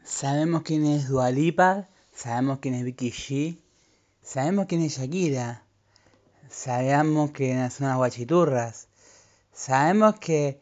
Sabemos 0.09 0.63
quién 0.63 0.87
es 0.87 1.07
Dualipa, 1.09 1.87
sabemos 2.15 2.61
quién 2.61 2.75
es 2.75 2.83
Vicky 2.83 3.13
G, 3.13 3.59
sabemos 4.23 4.65
quién 4.67 4.81
es 4.81 4.97
Shakira, 4.97 5.63
sabemos 6.49 7.31
que 7.31 7.53
son 7.71 7.89
las 7.89 7.97
guachiturras, 7.99 8.89
sabemos 9.53 10.19
que 10.19 10.61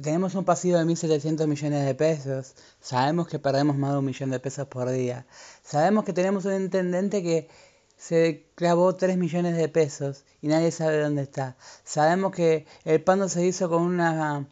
tenemos 0.00 0.36
un 0.36 0.44
pasivo 0.44 0.78
de 0.78 0.84
1.700 0.84 1.48
millones 1.48 1.84
de 1.84 1.94
pesos, 1.96 2.54
sabemos 2.80 3.26
que 3.26 3.40
perdemos 3.40 3.76
más 3.76 3.90
de 3.90 3.98
un 3.98 4.04
millón 4.04 4.30
de 4.30 4.38
pesos 4.38 4.68
por 4.68 4.88
día, 4.88 5.26
sabemos 5.64 6.04
que 6.04 6.12
tenemos 6.12 6.44
un 6.44 6.54
intendente 6.54 7.24
que 7.24 7.48
se 7.96 8.46
clavó 8.54 8.94
3 8.94 9.18
millones 9.18 9.56
de 9.56 9.68
pesos 9.68 10.24
y 10.40 10.46
nadie 10.46 10.70
sabe 10.70 11.00
dónde 11.00 11.22
está. 11.22 11.56
Sabemos 11.82 12.32
que 12.32 12.66
el 12.84 13.02
pando 13.02 13.28
se 13.28 13.44
hizo 13.44 13.68
con 13.68 13.82
una 13.82 14.46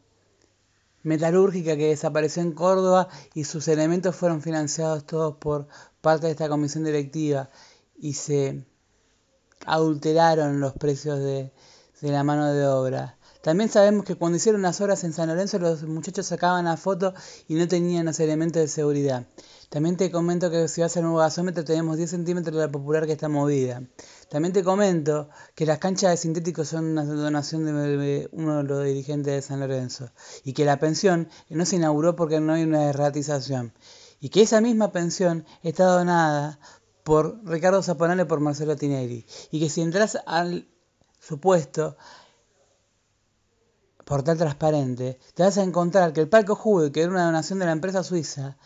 metalúrgica 1.06 1.76
que 1.76 1.88
desapareció 1.88 2.42
en 2.42 2.50
Córdoba 2.50 3.08
y 3.32 3.44
sus 3.44 3.68
elementos 3.68 4.16
fueron 4.16 4.42
financiados 4.42 5.06
todos 5.06 5.36
por 5.36 5.68
parte 6.00 6.26
de 6.26 6.32
esta 6.32 6.48
comisión 6.48 6.82
directiva 6.82 7.48
y 7.96 8.14
se 8.14 8.66
adulteraron 9.64 10.58
los 10.58 10.72
precios 10.72 11.20
de, 11.20 11.52
la 12.02 12.24
mano 12.24 12.52
de 12.52 12.66
obra. 12.66 13.15
También 13.46 13.70
sabemos 13.70 14.04
que 14.04 14.16
cuando 14.16 14.38
hicieron 14.38 14.62
las 14.62 14.80
obras 14.80 15.04
en 15.04 15.12
San 15.12 15.28
Lorenzo 15.28 15.60
los 15.60 15.84
muchachos 15.84 16.26
sacaban 16.26 16.64
la 16.64 16.76
foto 16.76 17.14
y 17.46 17.54
no 17.54 17.68
tenían 17.68 18.06
los 18.06 18.18
elementos 18.18 18.60
de 18.60 18.66
seguridad. 18.66 19.28
También 19.68 19.96
te 19.96 20.10
comento 20.10 20.50
que 20.50 20.66
si 20.66 20.80
vas 20.80 20.96
al 20.96 21.04
nuevo 21.04 21.18
gasómetro 21.18 21.64
tenemos 21.64 21.96
10 21.96 22.10
centímetros 22.10 22.56
de 22.56 22.62
la 22.62 22.72
popular 22.72 23.06
que 23.06 23.12
está 23.12 23.28
movida. 23.28 23.84
También 24.28 24.52
te 24.52 24.64
comento 24.64 25.28
que 25.54 25.64
las 25.64 25.78
canchas 25.78 26.10
de 26.10 26.16
sintéticos 26.16 26.66
son 26.66 26.86
una 26.86 27.04
donación 27.04 27.64
de 27.64 28.28
uno 28.32 28.56
de 28.56 28.62
los 28.64 28.84
dirigentes 28.84 29.32
de 29.32 29.42
San 29.42 29.60
Lorenzo 29.60 30.10
y 30.42 30.52
que 30.52 30.64
la 30.64 30.80
pensión 30.80 31.28
no 31.48 31.64
se 31.66 31.76
inauguró 31.76 32.16
porque 32.16 32.40
no 32.40 32.54
hay 32.54 32.64
una 32.64 32.88
erratización 32.88 33.72
y 34.18 34.30
que 34.30 34.42
esa 34.42 34.60
misma 34.60 34.90
pensión 34.90 35.46
está 35.62 35.84
donada 35.84 36.58
por 37.04 37.40
Ricardo 37.44 37.80
Zaponale 37.80 38.26
por 38.26 38.40
Marcelo 38.40 38.74
Tinelli 38.74 39.24
y 39.52 39.60
que 39.60 39.70
si 39.70 39.82
entras 39.82 40.18
al 40.26 40.66
supuesto 41.20 41.96
portal 44.06 44.38
transparente, 44.38 45.18
te 45.34 45.42
vas 45.42 45.58
a 45.58 45.64
encontrar 45.64 46.12
que 46.12 46.20
el 46.20 46.28
palco 46.28 46.54
Juve, 46.54 46.92
que 46.92 47.02
era 47.02 47.10
una 47.10 47.24
donación 47.24 47.58
de 47.58 47.66
la 47.66 47.72
empresa 47.72 48.04
suiza, 48.04 48.56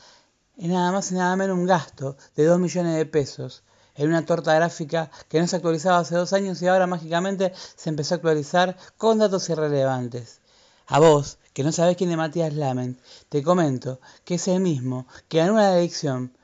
es 0.59 0.69
nada 0.69 0.93
más 0.93 1.11
y 1.11 1.15
nada 1.15 1.35
menos 1.35 1.57
un 1.57 1.65
gasto 1.65 2.19
de 2.37 2.45
2 2.45 2.61
millones 2.61 2.95
de 2.95 3.07
pesos 3.07 3.63
en 3.95 4.11
una 4.11 4.27
torta 4.27 4.55
gráfica 4.55 5.11
que 5.31 5.41
no 5.41 5.47
se 5.47 5.57
actualizaba 5.57 6.01
hace 6.01 6.15
dos 6.15 6.35
años 6.35 6.61
y 6.61 6.67
ahora 6.67 6.87
mágicamente 6.87 7.55
se 7.75 7.89
empezó 7.89 8.15
a 8.15 8.17
actualizar 8.17 8.77
con 8.99 9.19
datos 9.19 9.49
irrelevantes. 9.49 10.43
A 10.87 10.99
vos, 10.99 11.39
que 11.55 11.65
no 11.65 11.73
sabés 11.73 11.97
quién 11.97 12.11
es 12.11 12.19
Matías 12.19 12.53
Lament, 12.53 13.01
te 13.31 13.43
comento 13.43 13.99
que 14.27 14.35
es 14.35 14.47
el 14.47 14.61
mismo 14.61 15.07
que 15.29 15.39
ganó 15.39 15.55
la 15.55 15.79
elección 15.79 16.37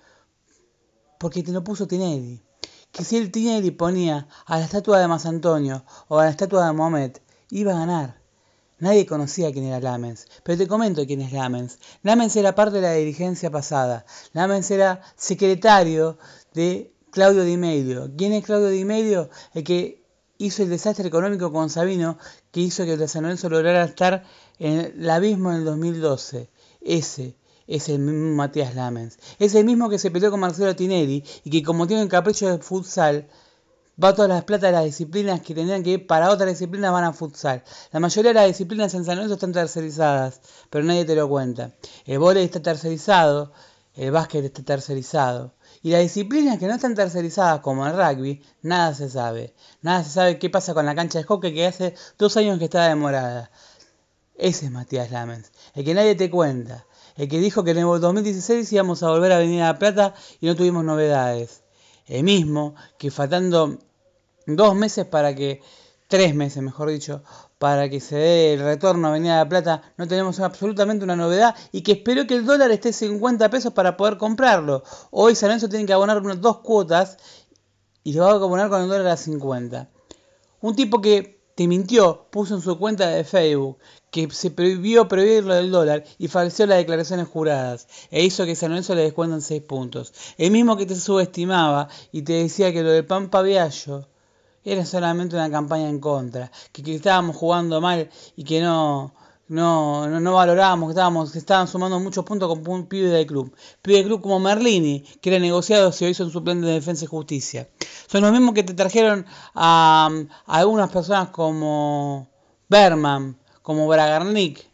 porque 1.19 1.43
te 1.43 1.53
lo 1.53 1.63
puso 1.63 1.87
Tinelli. 1.87 2.43
Que 2.93 3.05
si 3.05 3.19
el 3.19 3.31
Tinelli 3.31 3.73
ponía 3.73 4.27
a 4.47 4.59
la 4.59 4.65
estatua 4.65 5.01
de 5.01 5.09
Mas 5.09 5.27
Antonio 5.27 5.85
o 6.09 6.19
a 6.19 6.25
la 6.25 6.31
estatua 6.31 6.65
de 6.67 6.73
Mohamed, 6.73 7.19
iba 7.51 7.73
a 7.73 7.81
ganar. 7.81 8.26
Nadie 8.79 9.07
conocía 9.07 9.53
quién 9.53 9.65
era 9.65 9.81
Lamens, 9.81 10.27
pero 10.43 10.59
te 10.59 10.69
comento 10.69 11.07
quién 11.07 11.23
es 11.23 11.33
Lamens. 11.33 11.79
Lamens 12.03 12.37
era 12.37 12.55
parte 12.55 12.77
de 12.77 12.83
la 12.83 12.93
dirigencia 12.93 13.51
pasada. 13.51 14.05
Lamens 14.35 14.71
era 14.71 15.01
secretario 15.17 16.19
de 16.53 16.93
Claudio 17.11 17.45
Di 17.45 17.57
Medio. 17.57 18.11
¿Quién 18.19 18.35
es 18.35 18.45
Claudio 18.45 18.69
Di 18.69 18.85
Medio? 18.85 19.31
El 19.55 19.65
que 19.65 20.05
hizo 20.37 20.63
el 20.63 20.69
desastre 20.69 21.09
económico 21.09 21.51
con 21.51 21.71
Sabino, 21.71 22.19
que 22.51 22.61
hizo 22.61 22.85
que 22.85 22.93
el 22.93 23.09
San 23.09 23.23
Lorenzo 23.23 23.49
lograra 23.49 23.85
estar 23.85 24.25
en 24.59 24.81
el 24.81 25.11
abismo 25.11 25.53
en 25.53 25.59
el 25.59 25.65
2012. 25.65 26.51
Ese 26.83 27.37
es 27.67 27.89
el 27.89 28.01
mismo 28.01 28.37
Matías 28.37 28.75
Lamens. 28.75 29.19
Es 29.39 29.55
el 29.55 29.65
mismo 29.65 29.89
que 29.89 29.99
se 29.99 30.11
peleó 30.11 30.31
con 30.31 30.41
Marcelo 30.41 30.77
Tinelli 30.77 31.25
y 31.45 31.51
que 31.51 31.63
como 31.63 31.87
tiene 31.87 32.03
un 32.03 32.09
capricho 32.09 32.49
de 32.49 32.59
futsal, 32.59 33.29
va 34.03 34.15
todas 34.15 34.29
las 34.29 34.45
plata 34.45 34.67
de 34.67 34.73
las 34.73 34.85
disciplinas 34.85 35.41
que 35.41 35.55
tendrían 35.55 35.83
que 35.83 35.91
ir 35.91 36.07
para 36.07 36.31
otras 36.31 36.51
disciplinas 36.51 36.93
van 36.93 37.05
a 37.05 37.13
futsal. 37.13 37.63
La 37.93 38.01
mayoría 38.01 38.31
de 38.31 38.35
las 38.35 38.47
disciplinas 38.47 38.93
en 38.95 39.05
San 39.05 39.17
Lorenzo 39.17 39.35
están 39.35 39.53
tercerizadas, 39.53 40.41
pero 40.71 40.85
nadie 40.85 41.05
te 41.05 41.15
lo 41.15 41.29
cuenta. 41.29 41.73
El 42.05 42.19
vóley 42.19 42.45
está 42.45 42.61
tercerizado, 42.61 43.53
el 43.95 44.11
básquet 44.11 44.45
está 44.45 44.63
tercerizado. 44.63 45.55
Y 45.83 45.91
las 45.91 46.03
disciplinas 46.03 46.59
que 46.59 46.67
no 46.67 46.75
están 46.75 46.95
tercerizadas, 46.95 47.61
como 47.61 47.87
el 47.87 47.97
rugby, 47.97 48.43
nada 48.63 48.95
se 48.95 49.09
sabe. 49.09 49.55
Nada 49.83 50.05
se 50.05 50.11
sabe 50.11 50.39
qué 50.39 50.51
pasa 50.51 50.75
con 50.75 50.85
la 50.85 50.95
cancha 50.95 51.19
de 51.19 51.25
hockey 51.25 51.55
que 51.55 51.67
hace 51.67 51.95
dos 52.19 52.37
años 52.37 52.59
que 52.59 52.65
está 52.67 52.89
demorada. 52.89 53.51
Ese 54.37 54.67
es 54.67 54.71
Matías 54.71 55.11
Lamens, 55.11 55.51
el 55.75 55.85
que 55.85 55.95
nadie 55.95 56.15
te 56.15 56.31
cuenta. 56.31 56.85
El 57.17 57.29
que 57.29 57.41
dijo 57.41 57.65
que 57.65 57.71
en 57.71 57.79
el 57.79 57.85
2016 57.85 58.71
íbamos 58.73 59.03
a 59.03 59.09
volver 59.09 59.33
a 59.33 59.39
venir 59.39 59.63
a 59.63 59.69
La 59.69 59.79
Plata 59.79 60.15
y 60.39 60.47
no 60.47 60.55
tuvimos 60.55 60.85
novedades. 60.85 61.63
El 62.07 62.25
mismo 62.25 62.75
que 62.99 63.11
faltando 63.11 63.79
dos 64.47 64.75
meses 64.75 65.05
para 65.05 65.35
que, 65.35 65.61
tres 66.09 66.35
meses 66.35 66.63
mejor 66.63 66.91
dicho, 66.91 67.23
para 67.59 67.89
que 67.89 68.01
se 68.01 68.17
dé 68.17 68.55
el 68.55 68.61
retorno 68.61 69.09
a 69.09 69.11
Avenida 69.11 69.35
de 69.35 69.45
la 69.45 69.49
Plata, 69.49 69.83
no 69.97 70.07
tenemos 70.07 70.39
absolutamente 70.41 71.05
una 71.05 71.17
novedad 71.17 71.55
y 71.73 71.83
que 71.83 71.93
espero 71.93 72.27
que 72.27 72.37
el 72.37 72.47
dólar 72.47 72.71
esté 72.71 72.93
50 72.93 73.51
pesos 73.51 73.73
para 73.73 73.97
poder 73.97 74.17
comprarlo. 74.17 74.83
Hoy 75.11 75.35
San 75.35 75.49
Lorenzo 75.49 75.69
tiene 75.69 75.87
que 75.87 75.93
abonar 75.93 76.21
unas 76.21 76.41
dos 76.41 76.59
cuotas 76.59 77.19
y 78.05 78.13
se 78.13 78.21
va 78.21 78.31
a 78.31 78.35
abonar 78.35 78.69
con 78.69 78.83
el 78.83 78.89
dólar 78.89 79.09
a 79.09 79.17
50. 79.17 79.91
Un 80.61 80.77
tipo 80.77 81.01
que 81.01 81.37
te 81.57 81.67
mintió, 81.67 82.27
puso 82.31 82.55
en 82.55 82.61
su 82.61 82.79
cuenta 82.79 83.09
de 83.09 83.25
Facebook 83.25 83.79
que 84.11 84.31
se 84.31 84.51
prohibió 84.51 85.09
prohibir 85.09 85.45
lo 85.45 85.55
del 85.55 85.71
dólar 85.71 86.05
y 86.19 86.29
falseó 86.29 86.67
las 86.67 86.79
declaraciones 86.79 87.29
juradas 87.29 87.89
e 88.11 88.23
hizo 88.25 88.45
que 88.45 88.55
San 88.55 88.71
Lorenzo 88.71 88.95
le 88.95 89.03
descuentan 89.03 89.41
6 89.41 89.63
puntos. 89.63 90.13
El 90.37 90.51
mismo 90.51 90.77
que 90.77 90.85
te 90.85 90.95
subestimaba 90.95 91.89
y 92.13 92.23
te 92.23 92.35
decía 92.35 92.73
que 92.73 92.83
lo 92.83 92.91
del 92.91 93.07
Pampa 93.07 93.41
Viallo 93.41 94.07
era 94.67 94.85
solamente 94.85 95.37
una 95.37 95.51
campaña 95.51 95.89
en 95.89 96.01
contra, 96.01 96.51
que, 96.73 96.83
que 96.83 96.97
estábamos 96.97 97.37
jugando 97.37 97.81
mal 97.81 98.11
y 98.35 98.43
que 98.43 98.61
no, 98.61 99.15
no, 99.49 100.09
no, 100.09 100.35
valorábamos, 100.35 100.89
que 100.89 100.91
estábamos, 100.91 101.31
que 101.31 101.39
estaban 101.39 101.69
sumando 101.69 102.01
muchos 102.01 102.25
puntos 102.25 102.49
con 102.49 102.69
un 102.69 102.87
pibe 102.87 103.09
del 103.09 103.27
club. 103.27 103.55
Pibe 103.81 103.99
del 103.99 104.07
club 104.07 104.23
como 104.23 104.41
Merlini, 104.41 105.05
que 105.21 105.31
era 105.31 105.39
negociado, 105.39 105.93
se 105.93 106.11
hizo 106.11 106.25
en 106.25 106.31
suplente 106.31 106.67
de 106.67 106.73
defensa 106.73 107.05
y 107.05 107.09
justicia. 107.09 107.69
Son 108.09 108.23
los 108.23 108.33
mismos 108.33 108.55
que 108.55 108.65
te 108.65 108.75
trajeron 108.75 109.25
a, 109.55 110.11
a 110.47 110.59
algunas 110.59 110.91
personas 110.91 111.29
como 111.29 112.29
Berman, 112.69 113.39
como 113.63 113.87
Bragarnik, 113.87 114.69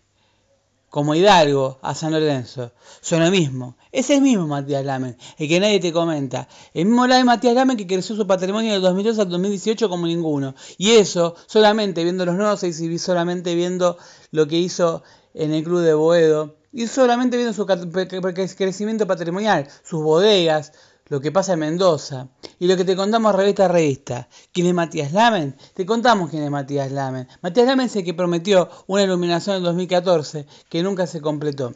como 0.93 1.15
Hidalgo 1.15 1.79
a 1.81 1.95
San 1.95 2.13
Lorenzo. 2.13 2.71
Son 3.01 3.25
lo 3.25 3.31
mismo. 3.31 3.79
Es 3.93 4.11
el 4.11 4.21
mismo 4.21 4.47
Matías 4.47 4.85
Lamen, 4.85 5.17
el 5.39 5.49
que 5.49 5.59
nadie 5.59 5.81
te 5.81 5.91
comenta. 5.91 6.47
El 6.75 6.85
mismo 6.85 7.07
de 7.07 7.25
Matías 7.25 7.55
Lamen 7.55 7.79
que 7.79 7.87
creció 7.87 8.15
su 8.15 8.27
patrimonio 8.27 8.75
del 8.75 8.83
2002 8.83 9.19
al 9.19 9.31
2018 9.31 9.89
como 9.89 10.07
ninguno. 10.07 10.55
Y 10.77 10.91
eso 10.91 11.35
solamente 11.47 12.05
viendo 12.05 12.27
los 12.27 12.35
nuevos 12.35 12.63
y 12.63 12.99
solamente 12.99 13.55
viendo 13.55 13.97
lo 14.33 14.47
que 14.47 14.59
hizo 14.59 15.03
en 15.33 15.55
el 15.55 15.65
club 15.65 15.81
de 15.81 15.95
Boedo. 15.95 16.57
Y 16.75 16.87
solamente 16.89 17.39
viendo 17.39 17.55
su 17.55 17.65
crecimiento 17.65 19.07
patrimonial, 19.07 19.69
sus 19.83 20.03
bodegas, 20.03 20.73
lo 21.13 21.21
que 21.21 21.31
pasa 21.31 21.53
en 21.53 21.59
Mendoza 21.59 22.29
y 22.59 22.67
lo 22.67 22.75
que 22.75 22.87
te 22.87 22.97
contamos 22.97 23.35
revista 23.35 23.67
a 23.67 23.69
revista. 23.69 24.31
¿Quién 24.51 24.69
es 24.69 24.73
Matías 24.73 25.13
Lamen? 25.13 25.55
Te 25.75 25.85
contamos 25.85 26.31
quién 26.31 26.43
es 26.43 26.51
Matías 26.51 26.91
Lamen. 26.91 27.29
Matías 27.43 27.67
Lamen 27.67 27.85
es 27.85 27.97
el 27.97 28.05
que 28.05 28.15
prometió 28.15 28.71
una 28.87 29.03
iluminación 29.03 29.57
en 29.57 29.63
2014 29.63 30.47
que 30.71 30.83
nunca 30.83 31.07
se 31.07 31.21
completó. 31.21 31.75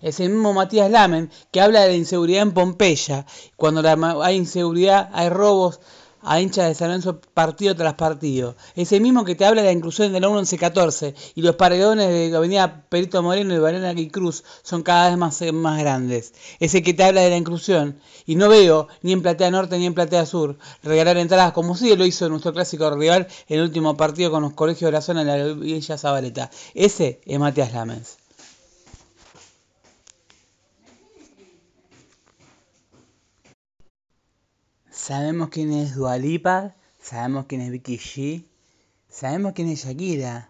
Es 0.00 0.20
el 0.20 0.30
mismo 0.30 0.52
Matías 0.52 0.88
Lamen 0.88 1.32
que 1.50 1.60
habla 1.60 1.80
de 1.80 1.88
la 1.88 1.94
inseguridad 1.96 2.42
en 2.42 2.52
Pompeya. 2.52 3.26
Cuando 3.56 3.82
hay 4.22 4.36
inseguridad, 4.36 5.10
hay 5.12 5.30
robos, 5.30 5.80
a 6.24 6.40
hinchas 6.40 6.68
de 6.68 6.74
San 6.74 6.88
Lorenzo 6.88 7.20
partido 7.20 7.74
tras 7.76 7.94
partido. 7.94 8.56
Ese 8.74 9.00
mismo 9.00 9.24
que 9.24 9.34
te 9.34 9.44
habla 9.44 9.62
de 9.62 9.68
la 9.68 9.72
inclusión 9.72 10.12
de 10.12 10.20
la 10.20 10.28
1114 10.28 11.14
y 11.34 11.42
los 11.42 11.56
paredones 11.56 12.08
de 12.08 12.36
Avenida 12.36 12.84
Perito 12.88 13.22
Moreno 13.22 13.54
y 13.54 13.58
Valena 13.58 13.92
y 13.92 14.08
Cruz 14.08 14.44
son 14.62 14.82
cada 14.82 15.08
vez 15.08 15.18
más, 15.18 15.40
más 15.52 15.78
grandes. 15.78 16.32
Ese 16.60 16.82
que 16.82 16.94
te 16.94 17.04
habla 17.04 17.20
de 17.20 17.30
la 17.30 17.36
inclusión 17.36 17.98
y 18.26 18.36
no 18.36 18.48
veo 18.48 18.88
ni 19.02 19.12
en 19.12 19.22
Platea 19.22 19.50
Norte 19.50 19.78
ni 19.78 19.86
en 19.86 19.94
Platea 19.94 20.26
Sur 20.26 20.56
regalar 20.82 21.16
entradas 21.16 21.52
como 21.52 21.76
sí 21.76 21.94
lo 21.94 22.06
hizo 22.06 22.28
nuestro 22.28 22.52
clásico 22.52 22.90
rival 22.90 23.28
en 23.48 23.58
el 23.58 23.64
último 23.64 23.96
partido 23.96 24.30
con 24.30 24.42
los 24.42 24.54
colegios 24.54 24.88
de 24.88 24.92
la 24.92 25.02
zona 25.02 25.24
de 25.24 25.38
la 25.38 25.54
Villa 25.54 25.98
Zabaleta. 25.98 26.50
Ese 26.74 27.20
es 27.26 27.38
Matías 27.38 27.72
Lamens. 27.72 28.23
Sabemos 35.06 35.50
quién 35.50 35.70
es 35.74 35.96
Dualipa, 35.96 36.74
sabemos 36.98 37.44
quién 37.44 37.60
es 37.60 37.70
Vicky 37.70 38.48
sabemos 39.10 39.52
quién 39.52 39.68
es 39.68 39.84
Shakira, 39.84 40.48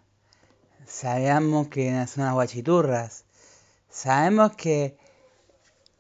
sabemos 0.87 1.67
quiénes 1.67 2.11
son 2.11 2.27
las 2.27 2.35
guachiturras, 2.35 3.25
sabemos 3.91 4.55
que 4.55 4.97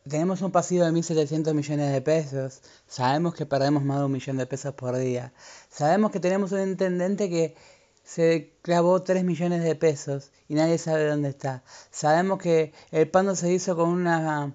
tenemos 0.08 0.40
un 0.40 0.52
pasivo 0.52 0.84
de 0.84 0.92
1.700 0.92 1.52
millones 1.52 1.92
de 1.92 2.00
pesos, 2.00 2.62
sabemos 2.86 3.34
que 3.34 3.44
perdemos 3.44 3.82
más 3.82 3.98
de 3.98 4.04
un 4.04 4.12
millón 4.12 4.36
de 4.36 4.46
pesos 4.46 4.72
por 4.74 4.96
día, 4.96 5.32
sabemos 5.68 6.12
que 6.12 6.20
tenemos 6.20 6.52
un 6.52 6.60
intendente 6.60 7.28
que 7.28 7.56
se 8.04 8.52
clavó 8.62 9.02
3 9.02 9.24
millones 9.24 9.64
de 9.64 9.74
pesos 9.74 10.30
y 10.46 10.54
nadie 10.54 10.78
sabe 10.78 11.08
dónde 11.08 11.30
está. 11.30 11.64
Sabemos 11.90 12.38
que 12.38 12.72
el 12.92 13.10
pando 13.10 13.34
se 13.34 13.52
hizo 13.52 13.74
con 13.74 13.88
una 13.88 14.54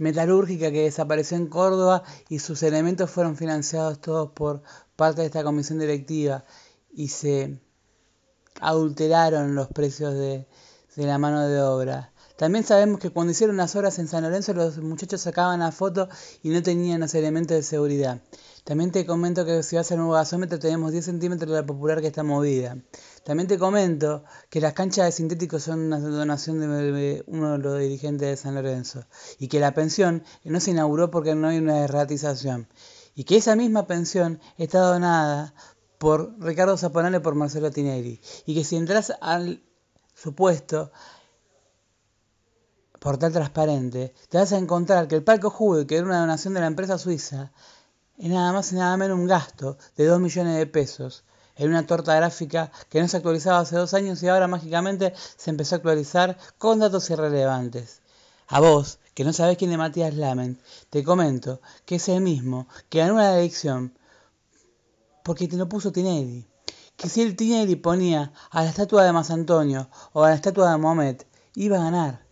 metalúrgica 0.00 0.72
que 0.72 0.84
desapareció 0.84 1.36
en 1.36 1.46
Córdoba 1.46 2.02
y 2.28 2.38
sus 2.38 2.62
elementos 2.62 3.10
fueron 3.10 3.36
financiados 3.36 4.00
todos 4.00 4.30
por 4.32 4.62
parte 4.96 5.20
de 5.20 5.26
esta 5.26 5.44
comisión 5.44 5.78
directiva 5.78 6.44
y 6.90 7.08
se 7.08 7.60
adulteraron 8.60 9.54
los 9.54 9.68
precios 9.68 10.14
de, 10.14 10.46
la 10.96 11.18
mano 11.18 11.46
de 11.46 11.60
obra. 11.60 12.09
También 12.40 12.64
sabemos 12.64 13.00
que 13.00 13.10
cuando 13.10 13.32
hicieron 13.32 13.58
las 13.58 13.76
obras 13.76 13.98
en 13.98 14.08
San 14.08 14.22
Lorenzo 14.22 14.54
los 14.54 14.78
muchachos 14.78 15.20
sacaban 15.20 15.60
la 15.60 15.72
foto 15.72 16.08
y 16.42 16.48
no 16.48 16.62
tenían 16.62 17.00
los 17.00 17.14
elementos 17.14 17.54
de 17.54 17.62
seguridad. 17.62 18.22
También 18.64 18.92
te 18.92 19.04
comento 19.04 19.44
que 19.44 19.62
si 19.62 19.76
vas 19.76 19.92
al 19.92 19.98
nuevo 19.98 20.14
gasómetro 20.14 20.58
tenemos 20.58 20.90
10 20.90 21.04
centímetros 21.04 21.50
de 21.50 21.60
la 21.60 21.66
popular 21.66 22.00
que 22.00 22.06
está 22.06 22.22
movida. 22.22 22.78
También 23.24 23.46
te 23.46 23.58
comento 23.58 24.24
que 24.48 24.62
las 24.62 24.72
canchas 24.72 25.04
de 25.04 25.12
sintéticos 25.12 25.64
son 25.64 25.80
una 25.80 26.00
donación 26.00 26.60
de 26.60 27.22
uno 27.26 27.52
de 27.52 27.58
los 27.58 27.78
dirigentes 27.78 28.26
de 28.26 28.36
San 28.38 28.54
Lorenzo 28.54 29.04
y 29.38 29.48
que 29.48 29.60
la 29.60 29.74
pensión 29.74 30.24
no 30.42 30.60
se 30.60 30.70
inauguró 30.70 31.10
porque 31.10 31.34
no 31.34 31.48
hay 31.48 31.58
una 31.58 31.84
erratización 31.84 32.68
y 33.14 33.24
que 33.24 33.36
esa 33.36 33.54
misma 33.54 33.86
pensión 33.86 34.40
está 34.56 34.78
donada 34.78 35.52
por 35.98 36.42
Ricardo 36.42 36.78
Zaponale 36.78 37.20
por 37.20 37.34
Marcelo 37.34 37.70
Tinelli 37.70 38.18
y 38.46 38.54
que 38.54 38.64
si 38.64 38.76
entras 38.76 39.12
al 39.20 39.62
supuesto 40.14 40.90
portal 43.00 43.32
transparente, 43.32 44.14
te 44.28 44.38
vas 44.38 44.52
a 44.52 44.58
encontrar 44.58 45.08
que 45.08 45.16
el 45.16 45.24
palco 45.24 45.50
Jubel, 45.50 45.86
que 45.86 45.96
era 45.96 46.06
una 46.06 46.20
donación 46.20 46.54
de 46.54 46.60
la 46.60 46.66
empresa 46.68 46.98
suiza, 46.98 47.50
es 48.18 48.28
nada 48.28 48.52
más 48.52 48.70
y 48.72 48.76
nada 48.76 48.96
menos 48.96 49.18
un 49.18 49.26
gasto 49.26 49.78
de 49.96 50.04
2 50.04 50.20
millones 50.20 50.56
de 50.56 50.66
pesos 50.66 51.24
en 51.56 51.70
una 51.70 51.86
torta 51.86 52.14
gráfica 52.14 52.70
que 52.88 53.00
no 53.00 53.08
se 53.08 53.16
actualizaba 53.16 53.60
hace 53.60 53.76
dos 53.76 53.94
años 53.94 54.22
y 54.22 54.28
ahora 54.28 54.46
mágicamente 54.46 55.14
se 55.36 55.50
empezó 55.50 55.74
a 55.74 55.78
actualizar 55.78 56.38
con 56.58 56.78
datos 56.78 57.10
irrelevantes. 57.10 58.00
A 58.48 58.60
vos, 58.60 58.98
que 59.14 59.24
no 59.24 59.32
sabés 59.32 59.56
quién 59.56 59.72
es 59.72 59.78
Matías 59.78 60.14
Lament, 60.14 60.60
te 60.90 61.02
comento 61.02 61.60
que 61.84 61.96
es 61.96 62.08
el 62.08 62.20
mismo 62.20 62.68
que 62.88 62.98
ganó 62.98 63.14
la 63.14 63.38
elección 63.38 63.94
porque 65.22 65.48
te 65.48 65.56
lo 65.56 65.68
puso 65.68 65.92
Tinelli. 65.92 66.46
Que 66.96 67.08
si 67.08 67.22
el 67.22 67.36
Tinelli 67.36 67.76
ponía 67.76 68.32
a 68.50 68.62
la 68.62 68.70
estatua 68.70 69.04
de 69.04 69.12
Mas 69.12 69.30
Antonio 69.30 69.88
o 70.12 70.24
a 70.24 70.30
la 70.30 70.34
estatua 70.34 70.70
de 70.70 70.78
Mohamed, 70.78 71.22
iba 71.54 71.78
a 71.78 71.84
ganar. 71.84 72.29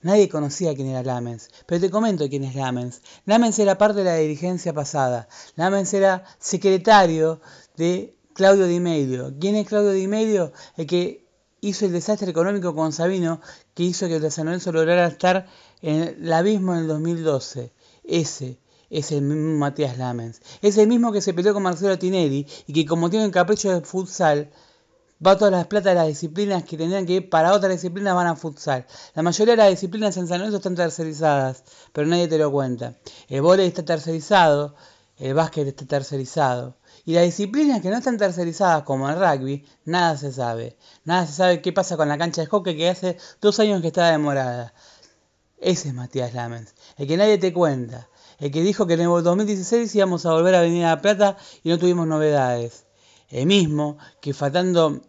Nadie 0.00 0.28
conocía 0.28 0.74
quién 0.74 0.88
era 0.88 1.02
Lamens, 1.02 1.50
pero 1.66 1.80
te 1.80 1.90
comento 1.90 2.28
quién 2.28 2.44
es 2.44 2.54
Lamens. 2.54 3.02
Lamens 3.26 3.58
era 3.58 3.78
parte 3.78 3.98
de 3.98 4.04
la 4.04 4.16
dirigencia 4.16 4.72
pasada. 4.72 5.28
Lamens 5.56 5.92
era 5.92 6.24
secretario 6.38 7.40
de 7.76 8.14
Claudio 8.32 8.66
Di 8.66 8.78
Medio. 8.78 9.34
¿Quién 9.40 9.56
es 9.56 9.66
Claudio 9.66 9.90
Di 9.90 10.06
Medio? 10.06 10.52
El 10.76 10.86
que 10.86 11.26
hizo 11.60 11.86
el 11.86 11.92
desastre 11.92 12.30
económico 12.30 12.74
con 12.74 12.92
Sabino, 12.92 13.40
que 13.74 13.82
hizo 13.82 14.06
que 14.06 14.16
el 14.16 14.30
San 14.30 14.46
Lorenzo 14.46 14.70
lograra 14.70 15.08
estar 15.08 15.46
en 15.82 16.02
el 16.02 16.32
abismo 16.32 16.74
en 16.74 16.82
el 16.82 16.86
2012. 16.86 17.72
Ese 18.04 18.60
es 18.90 19.12
el 19.12 19.22
mismo 19.22 19.58
Matías 19.58 19.98
Lamens. 19.98 20.40
Es 20.62 20.78
el 20.78 20.88
mismo 20.88 21.12
que 21.12 21.20
se 21.20 21.34
peleó 21.34 21.52
con 21.54 21.64
Marcelo 21.64 21.98
Tinelli 21.98 22.46
y 22.66 22.72
que 22.72 22.86
como 22.86 23.10
tiene 23.10 23.26
un 23.26 23.32
capricho 23.32 23.70
de 23.70 23.80
futsal, 23.80 24.50
va 25.24 25.36
todas 25.36 25.52
las 25.52 25.66
plata 25.66 25.90
de 25.90 25.94
las 25.96 26.06
disciplinas 26.06 26.62
que 26.64 26.76
tendrían 26.76 27.04
que 27.06 27.14
ir 27.14 27.30
para 27.30 27.52
otras 27.52 27.72
disciplinas 27.72 28.14
van 28.14 28.28
a 28.28 28.36
futsal. 28.36 28.86
La 29.14 29.22
mayoría 29.22 29.54
de 29.54 29.62
las 29.62 29.70
disciplinas 29.70 30.16
en 30.16 30.28
San 30.28 30.38
Lorenzo 30.38 30.58
están 30.58 30.76
tercerizadas, 30.76 31.64
pero 31.92 32.06
nadie 32.06 32.28
te 32.28 32.38
lo 32.38 32.52
cuenta. 32.52 32.94
El 33.28 33.42
vóley 33.42 33.66
está 33.66 33.84
tercerizado, 33.84 34.76
el 35.16 35.34
básquet 35.34 35.66
está 35.66 35.86
tercerizado. 35.86 36.76
Y 37.04 37.14
las 37.14 37.24
disciplinas 37.24 37.80
que 37.80 37.90
no 37.90 37.96
están 37.96 38.16
tercerizadas, 38.16 38.84
como 38.84 39.08
el 39.08 39.16
rugby, 39.16 39.66
nada 39.84 40.16
se 40.16 40.32
sabe. 40.32 40.76
Nada 41.04 41.26
se 41.26 41.32
sabe 41.32 41.62
qué 41.62 41.72
pasa 41.72 41.96
con 41.96 42.08
la 42.08 42.18
cancha 42.18 42.42
de 42.42 42.46
hockey 42.46 42.76
que 42.76 42.88
hace 42.88 43.16
dos 43.40 43.58
años 43.58 43.80
que 43.80 43.88
está 43.88 44.10
demorada. 44.10 44.72
Ese 45.60 45.88
es 45.88 45.94
Matías 45.94 46.34
Lamens, 46.34 46.74
el 46.96 47.08
que 47.08 47.16
nadie 47.16 47.38
te 47.38 47.52
cuenta. 47.52 48.08
El 48.38 48.52
que 48.52 48.62
dijo 48.62 48.86
que 48.86 48.94
en 48.94 49.00
el 49.00 49.08
2016 49.08 49.92
íbamos 49.96 50.24
a 50.24 50.32
volver 50.32 50.54
a 50.54 50.60
venir 50.60 50.84
a 50.84 50.90
La 50.90 51.00
Plata 51.00 51.36
y 51.64 51.70
no 51.70 51.78
tuvimos 51.78 52.06
novedades 52.06 52.84
mismo, 53.30 53.98
que 54.20 54.34
faltando 54.34 55.00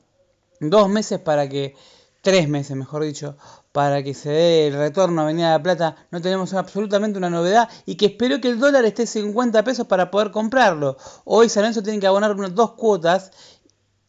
dos 0.59 0.89
meses 0.89 1.19
para 1.19 1.47
que, 1.47 1.75
tres 2.21 2.49
meses 2.49 2.75
mejor 2.75 3.03
dicho, 3.03 3.37
para 3.71 4.03
que 4.03 4.13
se 4.13 4.29
dé 4.29 4.67
el 4.67 4.73
retorno 4.73 5.21
a 5.21 5.23
Avenida 5.25 5.47
de 5.47 5.57
la 5.57 5.63
Plata, 5.63 5.95
no 6.11 6.21
tenemos 6.21 6.53
absolutamente 6.53 7.17
una 7.17 7.29
novedad 7.29 7.69
y 7.85 7.95
que 7.95 8.07
espero 8.07 8.41
que 8.41 8.49
el 8.49 8.59
dólar 8.59 8.83
esté 8.85 9.05
50 9.05 9.63
pesos 9.63 9.87
para 9.87 10.11
poder 10.11 10.31
comprarlo. 10.31 10.97
Hoy 11.23 11.49
San 11.49 11.63
Lorenzo 11.63 11.83
tiene 11.83 11.99
que 11.99 12.07
abonar 12.07 12.35
unas 12.35 12.55
dos 12.55 12.71
cuotas 12.73 13.31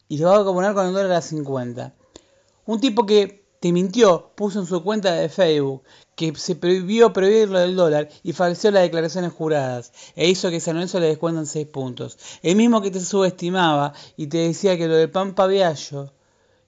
y 0.09 0.19
lo 0.19 0.29
va 0.29 0.37
a 0.37 0.41
abonar 0.41 0.75
con 0.75 0.87
el 0.87 0.93
dólar 0.93 1.13
a 1.13 1.23
50. 1.23 1.95
Un 2.67 2.81
tipo 2.81 3.07
que 3.07 3.45
te 3.61 3.73
mintió, 3.73 4.33
puso 4.35 4.61
en 4.61 4.67
su 4.67 4.83
cuenta 4.83 5.13
de 5.13 5.29
Facebook 5.29 5.83
que 6.17 6.35
se 6.35 6.57
prohibió 6.57 7.13
prohibir 7.13 7.51
lo 7.51 7.59
del 7.61 7.77
dólar 7.77 8.09
y 8.23 8.33
falseó 8.33 8.71
las 8.71 8.83
declaraciones 8.83 9.33
juradas 9.33 9.93
e 10.17 10.29
hizo 10.29 10.51
que 10.51 10.61
San 10.61 10.75
Lorenzo 10.75 10.99
le 10.99 11.07
descuentan 11.09 11.47
6 11.47 11.67
puntos. 11.69 12.19
El 12.43 12.57
mismo 12.57 12.81
que 12.81 12.91
te 12.91 13.01
subestimaba 13.01 13.93
y 14.17 14.27
te 14.27 14.39
decía 14.39 14.77
que 14.77 14.89
lo 14.89 14.97
del 14.97 15.11
Pampa 15.11 15.47
Viallo 15.47 16.11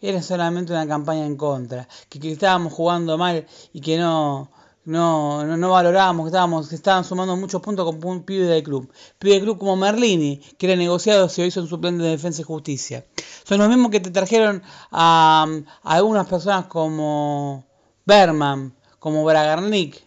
era 0.02 0.20
solamente 0.22 0.72
una 0.72 0.86
campaña 0.86 1.24
en 1.24 1.36
contra, 1.36 1.88
que, 2.08 2.20
que 2.20 2.32
estábamos 2.32 2.72
jugando 2.72 3.16
mal 3.16 3.46
y 3.72 3.80
que 3.80 3.96
no, 3.98 4.50
no, 4.84 5.44
no, 5.44 5.70
valorábamos, 5.70 6.24
que 6.24 6.28
estábamos, 6.28 6.72
estaban 6.72 7.04
sumando 7.04 7.36
muchos 7.36 7.62
puntos 7.62 7.84
con 7.84 8.04
un 8.04 8.24
pibe 8.24 8.62
club. 8.62 8.90
Pibe 9.18 9.34
del 9.34 9.42
club 9.42 9.58
como 9.58 9.76
Merlini, 9.76 10.38
que 10.58 10.66
era 10.66 10.76
negociado, 10.76 11.28
se 11.28 11.46
hizo 11.46 11.60
en 11.60 11.68
su 11.68 11.80
plan 11.80 11.98
de 11.98 12.08
defensa 12.08 12.42
y 12.42 12.44
justicia. 12.44 13.06
Son 13.44 13.58
los 13.58 13.68
mismos 13.68 13.90
que 13.90 14.00
te 14.00 14.10
trajeron 14.10 14.62
a, 14.90 15.46
a 15.82 15.94
algunas 15.94 16.26
personas 16.26 16.66
como 16.66 17.64
Berman, 18.04 18.74
como 18.98 19.24
Bragarnik, 19.24 20.02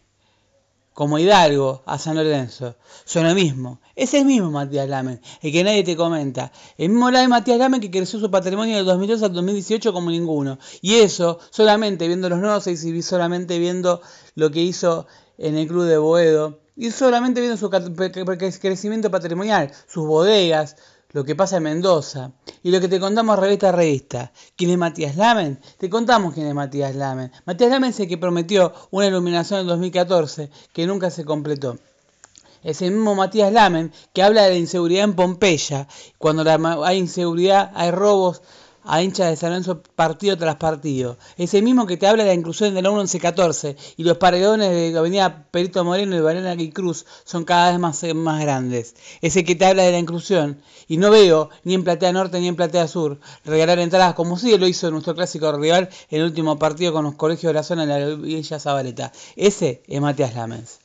como 0.95 1.19
Hidalgo 1.19 1.83
a 1.85 1.99
San 1.99 2.15
Lorenzo. 2.15 2.77
Son 3.03 3.27
lo 3.27 3.35
mismo. 3.35 3.81
Es 3.97 4.13
el 4.13 4.23
mismo 4.23 4.49
Matías 4.49 4.87
Lamen, 4.87 5.21
el 5.41 5.51
que 5.51 5.63
nadie 5.63 5.83
te 5.83 5.97
comenta. 5.97 6.53
El 6.77 6.89
mismo 6.89 7.11
de 7.11 7.27
Matías 7.27 7.59
Lamen 7.59 7.81
que 7.81 7.91
creció 7.91 8.17
su 8.17 8.31
patrimonio 8.31 8.77
del 8.77 8.85
2002 8.85 9.21
al 9.21 9.33
2018 9.33 9.91
como 9.91 10.09
ninguno. 10.09 10.57
Y 10.81 10.95
eso 10.95 11.37
solamente 11.51 12.07
viendo 12.07 12.29
los 12.29 12.39
nuevos 12.39 12.65
y 12.67 13.01
solamente 13.01 13.59
viendo 13.59 14.01
lo 14.35 14.51
que 14.51 14.61
hizo 14.61 15.05
en 15.37 15.57
el 15.57 15.67
club 15.67 15.83
de 15.83 15.97
Boedo. 15.97 16.61
Y 16.77 16.91
solamente 16.91 17.41
viendo 17.41 17.57
su 17.57 17.69
crecimiento 17.69 19.11
patrimonial, 19.11 19.71
sus 19.87 20.07
bodegas, 20.07 20.77
lo 21.15 21.23
que 21.23 21.33
pasa 21.33 21.55
en 21.57 21.63
Mendoza 21.63 22.33
y 22.61 22.71
lo 22.71 22.81
que 22.81 22.89
te 22.89 22.99
contamos 22.99 23.39
revista 23.39 23.69
a 23.69 23.71
revista. 23.71 24.33
¿Quién 24.57 24.71
es 24.71 24.77
Matías 24.77 25.15
Lamen? 25.15 25.61
Te 25.77 25.89
contamos 25.89 26.33
quién 26.33 26.45
es 26.45 26.53
Matías 26.53 26.93
Lamen. 26.93 27.31
Matías 27.45 27.71
Lamen 27.71 27.91
es 27.91 27.99
el 28.01 28.09
que 28.09 28.17
prometió 28.17 28.73
una 28.91 29.07
iluminación 29.07 29.61
en 29.61 29.67
2014 29.67 30.49
que 30.73 30.85
nunca 30.85 31.09
se 31.09 31.23
completó. 31.23 31.77
Es 32.63 32.81
el 32.81 32.91
mismo 32.91 33.15
Matías 33.15 33.53
Lamen 33.53 33.93
que 34.11 34.23
habla 34.23 34.43
de 34.43 34.49
la 34.49 34.57
inseguridad 34.57 35.05
en 35.05 35.13
Pompeya. 35.13 35.87
Cuando 36.17 36.43
hay 36.83 36.97
inseguridad, 36.97 37.71
hay 37.75 37.91
robos, 37.91 38.41
a 38.85 39.01
hinchas 39.01 39.29
de 39.29 39.35
San 39.35 39.49
Lorenzo 39.49 39.81
partido 39.95 40.37
tras 40.37 40.55
partido. 40.55 41.17
Ese 41.37 41.61
mismo 41.61 41.85
que 41.85 41.97
te 41.97 42.07
habla 42.07 42.23
de 42.23 42.29
la 42.29 42.35
inclusión 42.35 42.73
de 42.73 42.81
la 42.81 42.89
1114 42.89 43.75
y 43.97 44.03
los 44.03 44.17
paredones 44.17 44.69
de 44.69 44.97
Avenida 44.97 45.45
Perito 45.51 45.83
Moreno 45.83 46.15
y 46.15 46.21
Valena 46.21 46.53
y 46.53 46.71
Cruz 46.71 47.05
son 47.23 47.43
cada 47.45 47.71
vez 47.71 47.79
más, 47.79 48.03
más 48.15 48.41
grandes. 48.41 48.95
Ese 49.21 49.43
que 49.43 49.55
te 49.55 49.65
habla 49.65 49.83
de 49.83 49.91
la 49.91 49.99
inclusión 49.99 50.61
y 50.87 50.97
no 50.97 51.11
veo 51.11 51.49
ni 51.63 51.73
en 51.73 51.83
Platea 51.83 52.13
Norte 52.13 52.39
ni 52.39 52.47
en 52.47 52.55
Platea 52.55 52.87
Sur 52.87 53.19
regalar 53.43 53.79
entradas 53.79 54.13
como 54.13 54.37
sí 54.37 54.57
lo 54.57 54.67
hizo 54.67 54.91
nuestro 54.91 55.15
clásico 55.15 55.51
rival 55.51 55.89
en 56.09 56.21
el 56.21 56.27
último 56.27 56.59
partido 56.59 56.93
con 56.93 57.05
los 57.05 57.15
colegios 57.15 57.49
de 57.49 57.55
la 57.55 57.63
zona 57.63 57.83
en 57.83 57.89
la 57.89 58.15
Villa 58.15 58.59
Zabaleta. 58.59 59.11
Ese 59.35 59.81
es 59.87 60.01
Matías 60.01 60.35
Lamens. 60.35 60.84